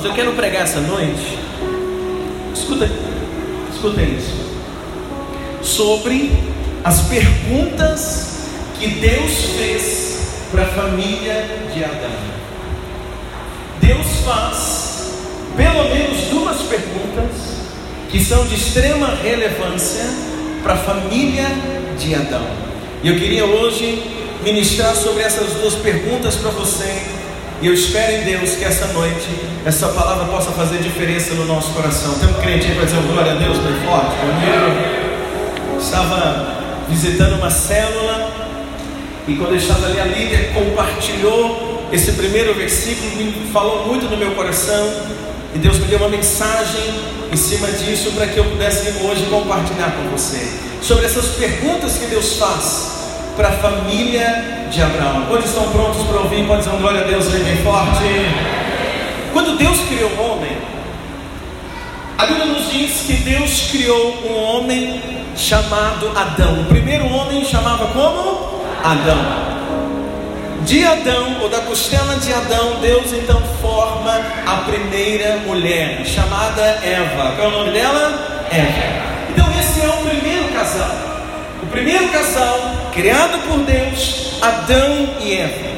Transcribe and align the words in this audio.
Irmãos, 0.00 0.04
eu 0.04 0.14
quero 0.14 0.32
pregar 0.32 0.62
essa 0.62 0.80
noite. 0.80 1.38
Escuta, 2.54 2.88
escuta 3.72 4.02
isso. 4.02 4.34
Sobre 5.62 6.32
as 6.82 7.02
perguntas 7.02 8.46
que 8.78 8.88
Deus 8.88 9.32
fez 9.58 10.20
para 10.50 10.62
a 10.62 10.66
família 10.66 11.46
de 11.74 11.84
Adão. 11.84 12.10
Deus 13.80 14.06
faz 14.24 15.12
pelo 15.56 15.84
menos 15.90 16.18
duas 16.30 16.62
perguntas 16.62 17.60
que 18.10 18.24
são 18.24 18.46
de 18.46 18.54
extrema 18.54 19.14
relevância 19.22 20.04
para 20.62 20.74
a 20.74 20.78
família 20.78 21.46
de 21.98 22.14
Adão. 22.14 22.46
E 23.02 23.08
eu 23.08 23.16
queria 23.16 23.44
hoje 23.44 24.02
ministrar 24.42 24.94
sobre 24.96 25.22
essas 25.22 25.52
duas 25.54 25.74
perguntas 25.74 26.36
para 26.36 26.50
você. 26.50 27.19
E 27.62 27.66
eu 27.66 27.74
espero 27.74 28.12
em 28.12 28.24
Deus 28.24 28.54
que 28.54 28.64
essa 28.64 28.86
noite 28.86 29.28
essa 29.66 29.88
palavra 29.88 30.24
possa 30.26 30.50
fazer 30.52 30.78
diferença 30.78 31.34
no 31.34 31.44
nosso 31.44 31.72
coração. 31.72 32.14
Tem 32.18 32.26
um 32.26 32.40
crente 32.40 32.66
aí 32.66 32.74
para 32.74 32.86
dizer 32.86 33.02
glória 33.02 33.32
a 33.32 33.34
Deus 33.34 33.58
bem 33.58 33.74
forte. 33.84 34.16
Eu 35.74 35.78
estava 35.78 36.86
visitando 36.88 37.34
uma 37.34 37.50
célula 37.50 38.32
e 39.28 39.34
quando 39.34 39.50
eu 39.50 39.58
estava 39.58 39.84
ali, 39.84 40.00
a 40.00 40.06
líder 40.06 40.54
compartilhou 40.54 41.86
esse 41.92 42.12
primeiro 42.12 42.54
versículo, 42.54 43.14
me 43.16 43.50
falou 43.52 43.86
muito 43.86 44.06
no 44.06 44.16
meu 44.16 44.30
coração. 44.30 44.90
E 45.54 45.58
Deus 45.58 45.78
me 45.78 45.86
deu 45.86 45.98
uma 45.98 46.08
mensagem 46.08 46.94
em 47.30 47.36
cima 47.36 47.66
disso 47.72 48.12
para 48.12 48.26
que 48.26 48.38
eu 48.38 48.44
pudesse 48.44 48.88
hoje 49.02 49.26
compartilhar 49.28 49.92
com 49.96 50.08
você 50.16 50.50
sobre 50.80 51.04
essas 51.04 51.26
perguntas 51.36 51.98
que 51.98 52.06
Deus 52.06 52.36
faz 52.36 52.92
para 53.36 53.48
a 53.48 53.52
família 53.52 54.59
de 54.70 54.80
Abraão. 54.80 55.26
Quando 55.26 55.44
estão 55.44 55.68
prontos 55.70 56.02
para 56.06 56.20
ouvir, 56.20 56.46
pode 56.46 56.60
dizer 56.62 56.74
um 56.74 56.80
glória 56.80 57.00
a 57.00 57.04
Deus 57.04 57.26
bem 57.28 57.56
forte. 57.58 58.04
Quando 59.32 59.58
Deus 59.58 59.78
criou 59.88 60.10
o 60.10 60.32
homem, 60.32 60.56
a 62.16 62.26
Bíblia 62.26 62.46
nos 62.46 62.70
diz 62.70 63.02
que 63.06 63.14
Deus 63.14 63.68
criou 63.70 64.14
um 64.24 64.42
homem 64.42 65.02
chamado 65.36 66.12
Adão. 66.16 66.60
O 66.60 66.64
primeiro 66.66 67.06
homem 67.12 67.44
chamava 67.44 67.86
como? 67.86 68.62
Adão. 68.84 69.50
De 70.64 70.84
Adão, 70.84 71.38
ou 71.42 71.48
da 71.48 71.58
costela 71.60 72.14
de 72.16 72.32
Adão, 72.32 72.76
Deus 72.80 73.12
então 73.12 73.40
forma 73.60 74.20
a 74.46 74.56
primeira 74.58 75.38
mulher, 75.38 76.04
chamada 76.04 76.62
Eva. 76.82 77.32
Qual 77.36 77.50
é 77.50 77.54
o 77.54 77.58
nome 77.58 77.72
dela? 77.72 78.46
Eva. 78.52 79.30
Então, 79.30 79.46
esse 79.58 79.80
é 79.80 79.88
o 79.88 80.08
primeiro 80.08 80.48
casal. 80.52 81.09
Primeiro 81.70 82.08
casal 82.08 82.90
criado 82.92 83.38
por 83.46 83.58
Deus, 83.60 84.32
Adão 84.42 85.14
e 85.20 85.34
Eva. 85.34 85.70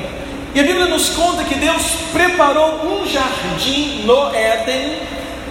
E 0.54 0.60
a 0.60 0.62
Bíblia 0.62 0.86
nos 0.86 1.10
conta 1.10 1.44
que 1.44 1.54
Deus 1.54 1.82
preparou 2.12 2.80
um 2.86 3.06
jardim 3.06 4.02
no 4.06 4.34
Éden 4.34 4.98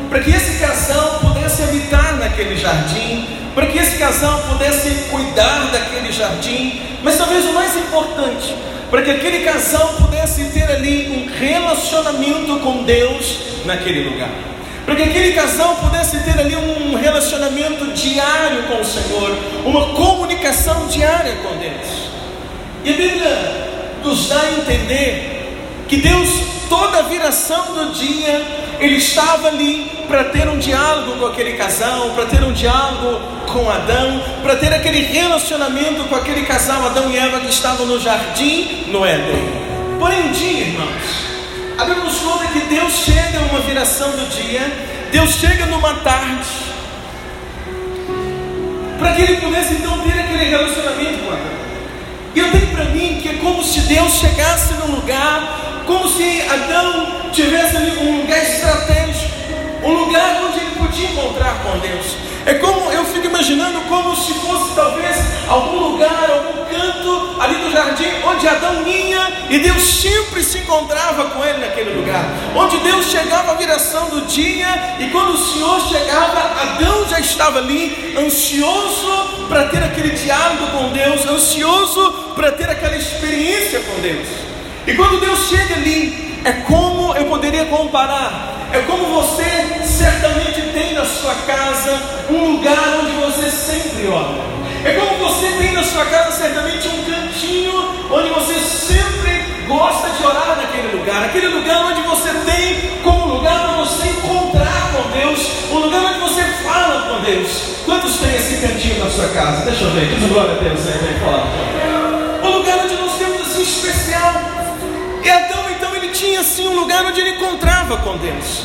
para 0.09 0.19
que 0.19 0.31
esse 0.31 0.59
casal 0.59 1.19
pudesse 1.19 1.61
habitar 1.61 2.17
naquele 2.17 2.57
jardim, 2.57 3.27
para 3.53 3.67
que 3.67 3.77
esse 3.77 3.97
casal 3.97 4.41
pudesse 4.49 4.89
cuidar 5.11 5.71
daquele 5.71 6.11
jardim, 6.11 6.81
mas 7.03 7.17
talvez 7.17 7.45
o 7.45 7.53
mais 7.53 7.77
importante, 7.77 8.55
para 8.89 9.03
que 9.03 9.11
aquele 9.11 9.45
casal 9.45 9.93
pudesse 9.99 10.45
ter 10.45 10.69
ali 10.69 11.07
um 11.07 11.39
relacionamento 11.39 12.59
com 12.59 12.83
Deus 12.83 13.37
naquele 13.63 14.09
lugar. 14.09 14.29
Para 14.85 14.95
que 14.95 15.03
aquele 15.03 15.33
casal 15.33 15.75
pudesse 15.75 16.19
ter 16.23 16.39
ali 16.39 16.55
um 16.55 16.95
relacionamento 16.95 17.85
diário 17.93 18.63
com 18.63 18.81
o 18.81 18.85
Senhor, 18.85 19.37
uma 19.65 19.93
comunicação 19.93 20.87
diária 20.87 21.35
com 21.43 21.55
Deus. 21.57 22.09
E 22.83 22.89
a 22.89 22.97
Bíblia 22.97 23.71
nos 24.03 24.27
dá 24.27 24.41
a 24.41 24.51
entender 24.53 25.85
que 25.87 25.97
Deus, 25.97 26.29
toda 26.69 26.99
a 26.99 27.01
viração 27.03 27.73
do 27.73 27.93
dia, 27.93 28.41
Ele 28.79 28.95
estava 28.95 29.49
ali 29.49 29.91
para 30.07 30.25
ter 30.25 30.47
um 30.47 30.57
diálogo 30.57 31.19
com 31.19 31.25
aquele 31.27 31.53
casal, 31.53 32.09
para 32.11 32.25
ter 32.25 32.43
um 32.43 32.51
diálogo 32.51 33.21
com 33.47 33.69
Adão, 33.69 34.21
para 34.41 34.55
ter 34.55 34.73
aquele 34.73 35.01
relacionamento 35.01 36.03
com 36.05 36.15
aquele 36.15 36.43
casal, 36.43 36.85
Adão 36.85 37.09
e 37.11 37.17
Eva, 37.17 37.39
que 37.41 37.49
estavam 37.49 37.85
no 37.85 37.99
jardim 37.99 38.85
no 38.87 39.05
Éden. 39.05 39.61
Porém, 39.99 40.21
um 40.21 40.31
dia, 40.31 40.61
irmãos, 40.61 41.30
a 41.81 41.85
Bíblia 41.85 42.03
nos 42.03 42.19
conta 42.19 42.45
que 42.45 42.59
Deus 42.59 42.93
chega 42.93 43.39
uma 43.39 43.59
viração 43.61 44.11
do 44.11 44.29
dia, 44.29 44.61
Deus 45.11 45.31
chega 45.31 45.65
numa 45.65 45.95
tarde, 45.95 46.47
para 48.99 49.13
que 49.13 49.21
ele 49.23 49.37
pudesse 49.37 49.73
então 49.73 49.97
ter 50.01 50.19
aquele 50.19 50.43
relacionamento 50.43 51.23
com 51.23 51.31
Adão. 51.31 51.61
E 52.35 52.39
eu 52.39 52.51
tenho 52.51 52.67
para 52.67 52.85
mim 52.85 53.19
que 53.19 53.29
é 53.29 53.33
como 53.41 53.63
se 53.63 53.79
Deus 53.79 54.13
chegasse 54.13 54.75
num 54.75 54.95
lugar, 54.95 55.83
como 55.87 56.07
se 56.07 56.43
Adão 56.43 57.31
tivesse 57.31 57.75
ali 57.75 57.97
um 57.97 58.21
lugar 58.21 58.43
estratégico, 58.43 59.33
um 59.83 59.91
lugar 59.91 60.39
onde 60.43 60.59
ele 60.59 60.75
podia 60.77 61.09
encontrar 61.09 61.63
com 61.63 61.79
Deus. 61.79 62.15
É 62.45 62.55
como 62.55 62.91
eu 62.91 63.05
fico 63.05 63.27
imaginando 63.27 63.81
como 63.81 64.15
se 64.15 64.33
fosse 64.33 64.73
talvez 64.73 65.15
algum 65.47 65.91
lugar, 65.91 66.29
algum 66.29 66.65
canto 66.65 67.39
ali 67.39 67.55
do 67.55 67.71
jardim 67.71 68.09
onde 68.25 68.47
Adão 68.47 68.87
ia 68.87 69.45
e 69.49 69.59
Deus 69.59 69.81
sempre 69.83 70.43
se 70.43 70.59
encontrava 70.59 71.25
com 71.25 71.43
ele 71.43 71.59
naquele 71.59 71.93
lugar. 71.99 72.25
Onde 72.55 72.77
Deus 72.77 73.05
chegava 73.11 73.51
à 73.51 73.55
viração 73.55 74.09
do 74.09 74.21
dia 74.21 74.95
e 74.99 75.09
quando 75.09 75.33
o 75.33 75.37
Senhor 75.37 75.81
chegava, 75.87 76.39
Adão 76.61 77.07
já 77.07 77.19
estava 77.19 77.59
ali, 77.59 78.15
ansioso 78.17 79.45
para 79.47 79.65
ter 79.65 79.83
aquele 79.83 80.09
diálogo 80.11 80.67
com 80.67 80.91
Deus, 80.91 81.25
ansioso 81.25 82.11
para 82.35 82.51
ter 82.51 82.69
aquela 82.69 82.95
experiência 82.95 83.81
com 83.81 84.01
Deus. 84.01 84.27
E 84.87 84.93
quando 84.95 85.19
Deus 85.19 85.47
chega 85.47 85.75
ali, 85.75 86.41
é 86.43 86.53
como 86.53 87.15
eu 87.15 87.25
poderia 87.25 87.65
comparar 87.65 88.60
é 88.73 88.79
como 88.87 89.05
você 89.07 89.43
certamente 89.83 90.61
tem 90.73 90.93
na 90.93 91.05
sua 91.05 91.35
casa 91.45 92.01
um 92.29 92.53
lugar 92.53 92.99
onde 93.01 93.11
você 93.11 93.49
sempre 93.49 94.07
ora. 94.07 94.51
É 94.83 94.93
como 94.93 95.17
você 95.17 95.47
tem 95.59 95.73
na 95.73 95.83
sua 95.83 96.05
casa 96.05 96.31
certamente 96.31 96.87
um 96.87 97.03
cantinho 97.03 97.71
onde 98.09 98.29
você 98.29 98.59
sempre 98.59 99.65
gosta 99.67 100.09
de 100.09 100.25
orar 100.25 100.57
naquele 100.57 100.97
lugar. 100.97 101.25
Aquele 101.25 101.47
lugar 101.47 101.85
onde 101.85 102.01
você 102.01 102.29
tem 102.45 103.01
como 103.03 103.35
lugar 103.35 103.59
para 103.59 103.73
você 103.77 104.07
encontrar 104.07 104.91
com 104.93 105.19
Deus, 105.19 105.39
um 105.71 105.77
lugar 105.79 106.03
onde 106.05 106.19
você 106.19 106.41
fala 106.63 107.09
com 107.09 107.21
Deus. 107.23 107.49
Quantos 107.85 108.17
tem 108.17 108.35
esse 108.35 108.65
cantinho 108.65 109.03
na 109.03 109.09
sua 109.11 109.27
casa? 109.29 109.65
Deixa 109.65 109.83
eu 109.83 109.91
ver, 109.91 110.07
diz 110.07 110.29
glória 110.29 110.55
a 110.55 110.63
Deus 110.63 110.79
aí, 110.87 110.97
vem 110.97 111.19
forte. 111.19 112.43
Um 112.43 112.57
lugar 112.57 112.79
onde 112.85 112.95
nós 112.95 113.17
temos 113.17 113.41
assim 113.41 113.63
especial. 113.63 114.51
Ele 115.23 115.47
tinha 115.47 115.60
assim 116.41 116.67
um 116.67 116.75
lugar 116.75 117.05
onde 117.05 117.21
ele 117.21 117.31
encontrava 117.31 117.97
com 117.97 118.17
Deus. 118.17 118.63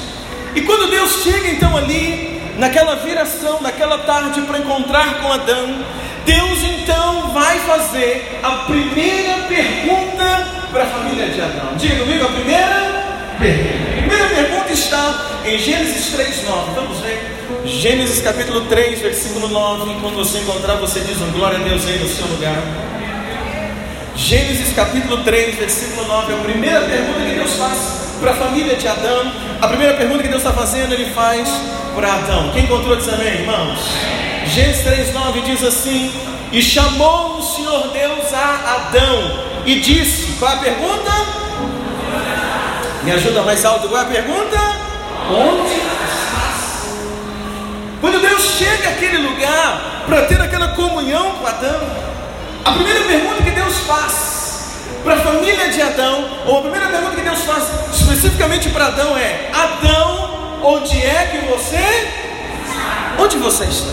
E 0.54 0.62
quando 0.62 0.90
Deus 0.90 1.22
chega 1.22 1.48
então 1.48 1.76
ali, 1.76 2.42
naquela 2.56 2.96
viração, 2.96 3.60
naquela 3.60 3.98
tarde 3.98 4.40
para 4.42 4.58
encontrar 4.58 5.20
com 5.20 5.32
Adão, 5.32 5.84
Deus 6.24 6.58
então 6.64 7.28
vai 7.28 7.58
fazer 7.60 8.40
a 8.42 8.50
primeira 8.64 9.34
pergunta 9.46 10.66
para 10.72 10.84
a 10.84 10.86
família 10.86 11.28
de 11.28 11.40
Adão. 11.40 11.76
Diga 11.76 11.96
comigo 11.96 12.24
a 12.24 12.28
primeira 12.28 13.36
pergunta. 13.38 13.86
A 13.86 14.08
primeira 14.08 14.28
pergunta 14.34 14.72
está 14.72 15.40
em 15.44 15.58
Gênesis 15.58 16.12
3:9. 16.14 16.74
Vamos 16.74 16.98
ver. 17.00 17.36
Gênesis 17.64 18.22
capítulo 18.22 18.62
3, 18.62 19.00
versículo 19.00 19.48
9. 19.48 20.00
Quando 20.00 20.16
você 20.16 20.38
encontrar, 20.38 20.76
você 20.76 21.00
diz 21.00 21.20
um 21.20 21.30
glória 21.32 21.58
a 21.58 21.62
Deus 21.62 21.86
aí 21.86 21.98
no 21.98 22.08
seu 22.08 22.26
lugar. 22.26 22.62
Gênesis 24.16 24.72
capítulo 24.74 25.22
3, 25.24 25.56
versículo 25.56 26.06
9, 26.06 26.32
é 26.32 26.36
a 26.36 26.40
primeira 26.40 26.80
pergunta 26.80 27.20
que 27.20 27.34
Deus 27.34 27.52
faz 27.52 27.78
para 28.18 28.30
a 28.30 28.34
família 28.34 28.74
de 28.74 28.88
Adão. 28.88 29.30
A 29.60 29.68
primeira 29.68 29.92
pergunta 29.94 30.22
que 30.22 30.28
Deus 30.28 30.40
está 30.40 30.54
fazendo, 30.54 30.94
Ele 30.94 31.12
faz 31.12 31.46
para 31.94 32.14
Adão. 32.14 32.50
Quem 32.52 32.64
encontrou 32.64 32.96
diz 32.96 33.08
amém, 33.10 33.40
irmãos? 33.40 33.78
Gênesis 34.46 34.84
3, 34.84 35.12
9 35.12 35.40
diz 35.42 35.62
assim: 35.62 36.10
E 36.50 36.62
chamou 36.62 37.38
o 37.38 37.42
Senhor 37.42 37.88
Deus 37.88 38.32
a 38.32 38.88
Adão 38.88 39.44
e 39.66 39.80
disse: 39.80 40.32
Qual 40.38 40.50
é 40.50 40.54
a 40.54 40.58
pergunta? 40.60 41.12
Me 43.04 43.12
ajuda 43.12 43.42
mais 43.42 43.64
alto, 43.66 43.86
qual 43.86 44.00
é 44.00 44.04
a 44.04 44.08
pergunta? 44.08 44.58
Onde 45.30 45.74
estás? 45.74 46.96
Quando 48.00 48.20
Deus 48.22 48.42
chega 48.42 48.88
àquele 48.88 49.18
lugar 49.18 50.04
para 50.06 50.22
ter 50.22 50.40
aquela 50.40 50.68
comunhão 50.68 51.32
com 51.32 51.46
Adão, 51.46 52.15
a 52.66 52.72
primeira 52.72 53.04
pergunta 53.04 53.42
que 53.44 53.50
Deus 53.52 53.78
faz 53.86 54.26
para 55.04 55.14
a 55.14 55.20
família 55.20 55.68
de 55.68 55.80
Adão, 55.80 56.28
ou 56.46 56.58
a 56.58 56.62
primeira 56.62 56.88
pergunta 56.88 57.14
que 57.14 57.22
Deus 57.22 57.42
faz 57.42 57.64
especificamente 57.94 58.68
para 58.70 58.86
Adão 58.86 59.16
é: 59.16 59.50
Adão, 59.52 60.58
onde 60.64 61.00
é 61.00 61.28
que 61.30 61.46
você? 61.46 62.08
Onde 63.18 63.38
você 63.38 63.64
está? 63.66 63.92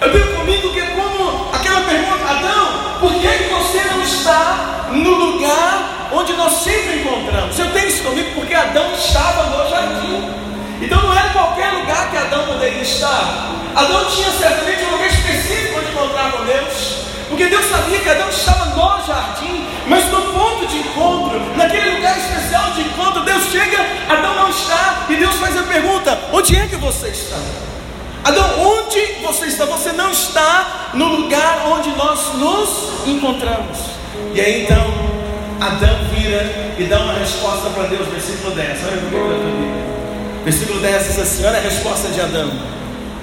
Eu 0.00 0.12
tenho 0.12 0.36
comigo 0.36 0.72
que 0.72 0.80
é 0.80 0.86
como 0.86 1.50
aquela 1.52 1.82
pergunta: 1.82 2.24
Adão, 2.24 2.98
por 3.00 3.12
que, 3.20 3.26
é 3.26 3.38
que 3.38 3.52
você 3.52 3.84
não 3.84 4.02
está 4.02 4.88
no 4.92 5.10
lugar 5.10 6.08
onde 6.10 6.32
nós 6.32 6.54
sempre 6.54 7.00
encontramos? 7.00 7.58
Eu 7.58 7.70
tenho 7.70 7.88
isso 7.88 8.02
comigo 8.02 8.30
porque 8.34 8.54
Adão 8.54 8.94
estava 8.94 9.44
no 9.50 9.68
jardim. 9.68 10.03
Porque 17.34 17.46
Deus 17.46 17.64
sabia 17.68 17.98
que 17.98 18.08
Adão 18.08 18.28
estava 18.28 18.66
no 18.66 19.04
jardim, 19.04 19.66
mas 19.88 20.08
no 20.08 20.22
ponto 20.32 20.68
de 20.68 20.78
encontro, 20.78 21.40
naquele 21.56 21.96
lugar 21.96 22.16
especial 22.16 22.70
de 22.70 22.82
encontro, 22.82 23.24
Deus 23.24 23.50
chega, 23.50 23.76
Adão 24.08 24.36
não 24.36 24.50
está, 24.50 25.06
e 25.08 25.16
Deus 25.16 25.34
faz 25.34 25.58
a 25.58 25.64
pergunta: 25.64 26.16
onde 26.32 26.54
é 26.54 26.68
que 26.68 26.76
você 26.76 27.08
está? 27.08 27.36
Adão, 28.22 28.48
onde 28.60 29.00
você 29.20 29.46
está? 29.46 29.64
Você 29.64 29.90
não 29.90 30.12
está 30.12 30.90
no 30.94 31.06
lugar 31.06 31.66
onde 31.66 31.90
nós 31.96 32.34
nos 32.34 33.04
encontramos. 33.04 33.78
E 34.32 34.40
aí 34.40 34.62
então, 34.62 34.86
Adão 35.60 36.04
vira 36.14 36.72
e 36.78 36.84
dá 36.84 37.00
uma 37.00 37.14
resposta 37.14 37.68
para 37.70 37.88
Deus, 37.88 38.06
versículo 38.10 38.54
10. 38.54 38.78
Olha. 38.84 40.44
Versículo 40.44 40.78
10 40.78 41.06
diz 41.08 41.18
assim: 41.18 41.44
Olha 41.46 41.58
a 41.58 41.62
resposta 41.62 42.10
de 42.10 42.20
Adão. 42.20 42.52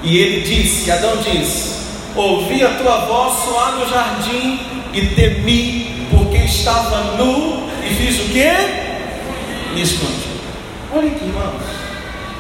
E 0.04 0.18
ele 0.18 0.42
disse, 0.42 0.92
Adão 0.92 1.16
diz, 1.18 1.81
Ouvi 2.16 2.64
a 2.64 2.70
tua 2.70 3.06
voz 3.06 3.44
soar 3.44 3.72
no 3.78 3.90
jardim 3.90 4.60
e 4.94 5.06
temi, 5.16 6.08
porque 6.12 6.38
estava 6.38 7.16
nu 7.18 7.70
e 7.84 7.94
fiz 7.96 8.20
o 8.20 8.30
que? 8.30 9.74
Me 9.74 9.82
escondi. 9.82 10.30
Olha 10.94 11.08
aqui, 11.08 11.24
irmãos. 11.24 11.62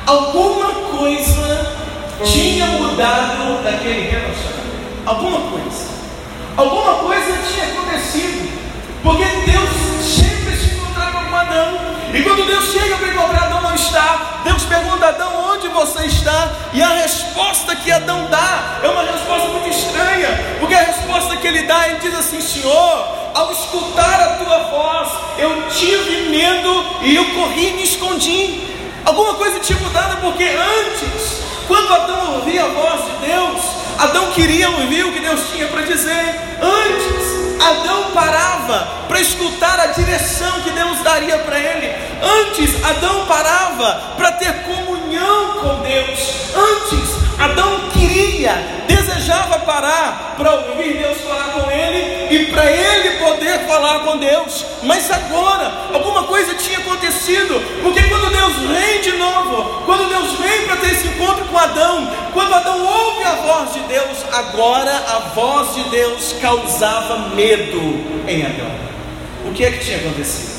Alguma 0.06 0.74
coisa 0.98 1.72
tinha 2.26 2.66
mudado 2.68 3.64
daquele 3.64 4.10
relacionamento. 4.10 4.52
Alguma 5.06 5.40
coisa. 5.40 5.88
Alguma 6.58 6.96
coisa 6.96 7.38
tinha 7.50 7.68
acontecido. 7.68 8.52
Porque 9.02 9.24
Deus 9.24 9.70
com 9.70 10.04
Adão. 11.42 11.80
E 12.14 12.22
quando 12.24 12.46
Deus 12.46 12.66
chega 12.72 12.98
para 12.98 13.08
encontrar 13.08 13.44
Adão 13.44 13.62
não 13.62 13.76
está, 13.76 14.42
Deus 14.44 14.64
pergunta 14.64 15.06
a 15.06 15.10
Adão 15.10 15.54
onde 15.54 15.68
você 15.70 16.06
está. 16.06 16.50
E 16.74 16.82
a 16.82 16.90
resposta 16.90 17.76
que 17.76 17.92
Adão 17.92 18.28
dá 18.30 18.80
é 18.84 18.88
uma 18.88 19.04
resposta 19.04 19.48
muito 19.50 19.70
estranha. 19.70 20.58
Porque 20.60 20.76
a 20.76 20.84
resposta 20.84 21.38
que 21.38 21.48
ele 21.48 21.64
dá, 21.64 21.88
ele 21.88 22.00
diz 22.00 22.14
assim: 22.16 22.42
Senhor, 22.42 23.08
ao 23.34 23.52
escutar 23.52 24.22
a 24.22 24.44
tua 24.44 24.60
voz, 24.70 25.10
eu 25.38 25.70
tive 25.70 26.30
medo 26.30 26.86
e 27.02 27.16
eu 27.16 27.26
corri 27.34 27.70
e 27.70 27.74
me 27.74 27.84
escondi. 27.84 28.68
Alguma 29.06 29.34
coisa 29.36 29.60
tinha 29.60 29.80
mudado 29.80 30.22
porque 30.22 30.44
antes 30.44 31.42
quando 31.72 31.94
Adão 31.94 32.36
ouvia 32.36 32.66
a 32.66 32.68
voz 32.68 33.02
de 33.06 33.28
Deus, 33.28 33.62
Adão 33.98 34.30
queria 34.34 34.70
ouvir 34.70 35.06
o 35.06 35.14
que 35.14 35.22
Deus 35.22 35.40
tinha 35.52 35.68
para 35.68 35.84
dizer. 35.84 36.36
Antes, 36.62 37.41
Adão 37.62 38.12
parava 38.12 39.06
para 39.08 39.22
escutar 39.22 39.80
a 39.80 39.88
direção 39.88 40.62
que 40.62 40.72
Deus 40.72 41.00
daria 41.02 41.38
para 41.40 41.60
ele. 41.60 41.94
Antes, 42.22 42.84
Adão 42.84 43.26
parava 43.28 44.16
para 44.18 44.32
ter 44.34 44.54
comunhão 44.64 45.60
com 45.60 45.82
Deus. 45.82 46.20
Antes, 46.56 47.40
Adão 47.40 47.90
queria, 47.92 48.81
desejava 49.12 49.60
parar 49.60 50.36
para 50.38 50.52
ouvir 50.56 50.98
Deus 50.98 51.18
falar 51.22 51.52
com 51.54 51.70
ele 51.70 52.34
e 52.34 52.46
para 52.52 52.72
ele 52.72 53.18
poder 53.18 53.60
falar 53.68 54.00
com 54.00 54.18
Deus. 54.18 54.66
Mas 54.84 55.12
agora, 55.12 55.90
alguma 55.94 56.24
coisa 56.24 56.56
tinha 56.56 56.80
acontecido, 56.80 57.62
porque 57.84 58.02
quando 58.04 58.32
Deus 58.32 58.54
vem 58.70 59.02
de 59.02 59.12
novo, 59.18 59.84
quando 59.86 60.10
Deus 60.10 60.40
vem 60.40 60.66
para 60.66 60.78
ter 60.78 60.92
esse 60.92 61.08
encontro 61.08 61.46
com 61.46 61.58
Adão, 61.58 62.10
quando 62.34 62.54
Adão 62.54 62.86
ouve 62.86 63.24
a 63.24 63.36
voz 63.36 63.74
de 63.74 63.80
Deus, 63.82 64.26
agora 64.32 64.92
a 64.92 65.20
voz 65.36 65.76
de 65.76 65.84
Deus 65.90 66.36
causava 66.42 67.30
medo 67.36 67.80
em 68.28 68.44
Adão. 68.44 68.72
O 69.46 69.54
que 69.54 69.66
é 69.66 69.72
que 69.72 69.84
tinha 69.84 69.98
acontecido? 69.98 70.52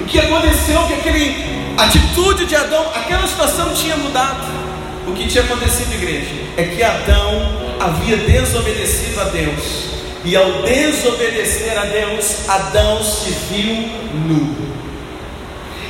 O 0.00 0.04
que 0.04 0.18
aconteceu 0.18 0.84
que 0.88 0.94
aquele 0.94 1.36
atitude 1.78 2.46
de 2.46 2.56
Adão, 2.56 2.90
aquela 2.94 3.26
situação 3.26 3.72
tinha 3.74 3.96
mudado. 3.96 4.62
O 5.06 5.12
que 5.12 5.26
tinha 5.26 5.44
acontecido, 5.44 5.92
igreja, 5.94 6.41
é 6.56 6.64
que 6.64 6.82
Adão 6.82 7.50
havia 7.80 8.16
desobedecido 8.16 9.20
a 9.20 9.24
Deus. 9.24 9.92
E 10.24 10.36
ao 10.36 10.62
desobedecer 10.62 11.76
a 11.76 11.84
Deus, 11.84 12.48
Adão 12.48 13.02
se 13.02 13.30
viu 13.50 13.88
nu. 14.14 14.72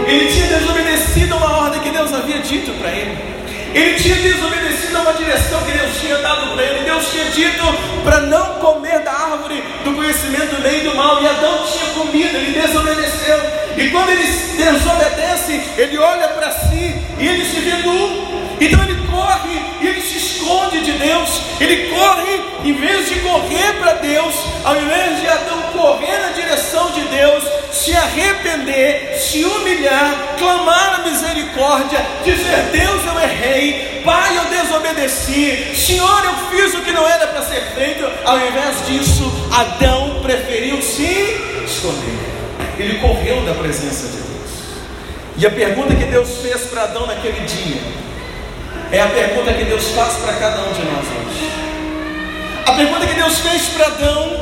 Ele 0.06 0.32
tinha 0.32 0.46
desobedecido 0.58 1.34
a 1.34 1.36
uma 1.36 1.56
ordem 1.64 1.80
que 1.82 1.90
Deus 1.90 2.12
havia 2.14 2.38
dito 2.38 2.70
para 2.80 2.90
ele. 2.90 3.32
Ele 3.74 3.94
tinha 3.98 4.16
desobedecido 4.16 4.98
a 4.98 5.00
uma 5.00 5.12
direção 5.14 5.62
que 5.62 5.72
Deus 5.72 6.00
tinha 6.00 6.16
dado 6.18 6.54
para 6.54 6.62
ele. 6.62 6.84
Deus 6.84 7.10
tinha 7.10 7.24
dito 7.26 7.62
para 8.04 8.20
não 8.20 8.54
comer 8.54 9.00
da 9.00 9.12
árvore 9.12 9.62
do 9.84 9.92
conhecimento 9.92 10.56
do 10.56 10.62
bem 10.62 10.80
e 10.80 10.84
do 10.84 10.94
mal. 10.94 11.22
E 11.22 11.26
Adão 11.26 11.64
tinha 11.66 11.92
comido, 11.92 12.36
ele 12.36 12.58
desobedeceu. 12.58 13.38
E 13.76 13.90
quando 13.90 14.10
ele 14.10 14.26
desobedece, 14.56 15.60
ele 15.76 15.98
olha 15.98 16.28
para 16.28 16.50
si 16.50 16.94
e 17.18 17.26
ele 17.26 17.44
se 17.44 17.60
vê 17.60 17.76
nu. 17.82 18.41
Então 18.62 18.80
ele 18.84 18.94
corre 19.10 19.60
e 19.80 19.88
ele 19.88 20.00
se 20.00 20.18
esconde 20.18 20.82
de 20.82 20.92
Deus. 20.92 21.42
Ele 21.60 21.88
corre, 21.88 22.40
em 22.64 22.74
vez 22.74 23.08
de 23.08 23.16
correr 23.16 23.72
para 23.80 23.94
Deus, 23.94 24.34
ao 24.64 24.76
invés 24.76 25.20
de 25.20 25.26
Adão 25.26 25.62
correr 25.72 26.16
na 26.20 26.28
direção 26.28 26.92
de 26.92 27.00
Deus, 27.08 27.42
se 27.72 27.92
arrepender, 27.92 29.18
se 29.18 29.44
humilhar, 29.44 30.36
clamar 30.38 31.00
a 31.00 31.10
misericórdia, 31.10 32.06
dizer: 32.24 32.70
Deus, 32.70 33.04
eu 33.04 33.20
errei, 33.20 34.02
Pai, 34.04 34.38
eu 34.38 34.44
desobedeci, 34.44 35.74
Senhor, 35.74 36.24
eu 36.24 36.34
fiz 36.56 36.72
o 36.74 36.82
que 36.82 36.92
não 36.92 37.04
era 37.08 37.26
para 37.26 37.42
ser 37.42 37.62
feito. 37.74 38.08
Ao 38.24 38.38
invés 38.46 38.86
disso, 38.86 39.24
Adão 39.52 40.20
preferiu 40.22 40.80
se 40.80 41.36
esconder. 41.64 42.30
Ele 42.78 43.00
correu 43.00 43.42
da 43.44 43.54
presença 43.54 44.06
de 44.06 44.18
Deus. 44.18 44.22
E 45.36 45.46
a 45.46 45.50
pergunta 45.50 45.96
que 45.96 46.04
Deus 46.04 46.28
fez 46.40 46.60
para 46.66 46.84
Adão 46.84 47.08
naquele 47.08 47.40
dia 47.40 48.02
é 48.92 49.00
a 49.00 49.06
pergunta 49.06 49.54
que 49.54 49.64
Deus 49.64 49.88
faz 49.92 50.16
para 50.18 50.34
cada 50.34 50.60
um 50.64 50.72
de 50.74 50.82
nós 50.82 51.06
hoje. 51.06 51.50
A 52.66 52.72
pergunta 52.72 53.06
que 53.06 53.14
Deus 53.14 53.38
fez 53.38 53.68
para 53.68 53.86
Adão: 53.86 54.36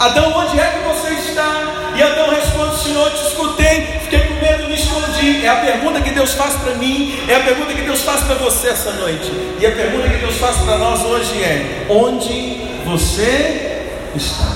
Adão, 0.00 0.32
onde 0.38 0.58
é 0.58 0.64
que 0.64 0.88
você 0.88 1.12
está? 1.28 1.92
E 1.94 2.02
Adão 2.02 2.30
responde: 2.30 2.82
Senhor, 2.82 3.10
te 3.10 3.26
escutei, 3.26 3.86
fiquei 4.04 4.20
com 4.20 4.34
medo, 4.40 4.68
me 4.68 4.74
escondi. 4.74 5.44
É 5.44 5.48
a 5.50 5.56
pergunta 5.56 6.00
que 6.00 6.10
Deus 6.10 6.32
faz 6.32 6.54
para 6.54 6.74
mim, 6.76 7.14
é 7.28 7.36
a 7.36 7.40
pergunta 7.40 7.74
que 7.74 7.82
Deus 7.82 8.00
faz 8.00 8.22
para 8.22 8.36
você 8.36 8.68
essa 8.68 8.90
noite. 8.92 9.30
E 9.60 9.66
a 9.66 9.70
pergunta 9.70 10.08
que 10.08 10.16
Deus 10.16 10.36
faz 10.36 10.56
para 10.56 10.78
nós 10.78 11.02
hoje 11.02 11.42
é: 11.42 11.86
Onde 11.90 12.62
você 12.86 13.86
está? 14.16 14.50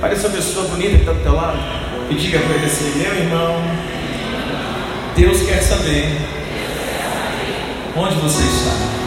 Olha 0.00 0.12
essa 0.12 0.28
pessoa 0.28 0.68
bonita 0.68 0.90
que 0.90 1.00
está 1.00 1.12
do 1.12 1.22
teu 1.24 1.34
lado 1.34 1.58
e 2.08 2.14
diga 2.14 2.38
para 2.38 2.54
ele 2.54 2.66
assim: 2.66 2.92
Meu 2.98 3.14
irmão, 3.16 3.60
Deus 5.16 5.42
quer 5.42 5.60
saber 5.60 6.37
Onde 7.96 8.14
você 8.16 8.42
está? 8.42 8.98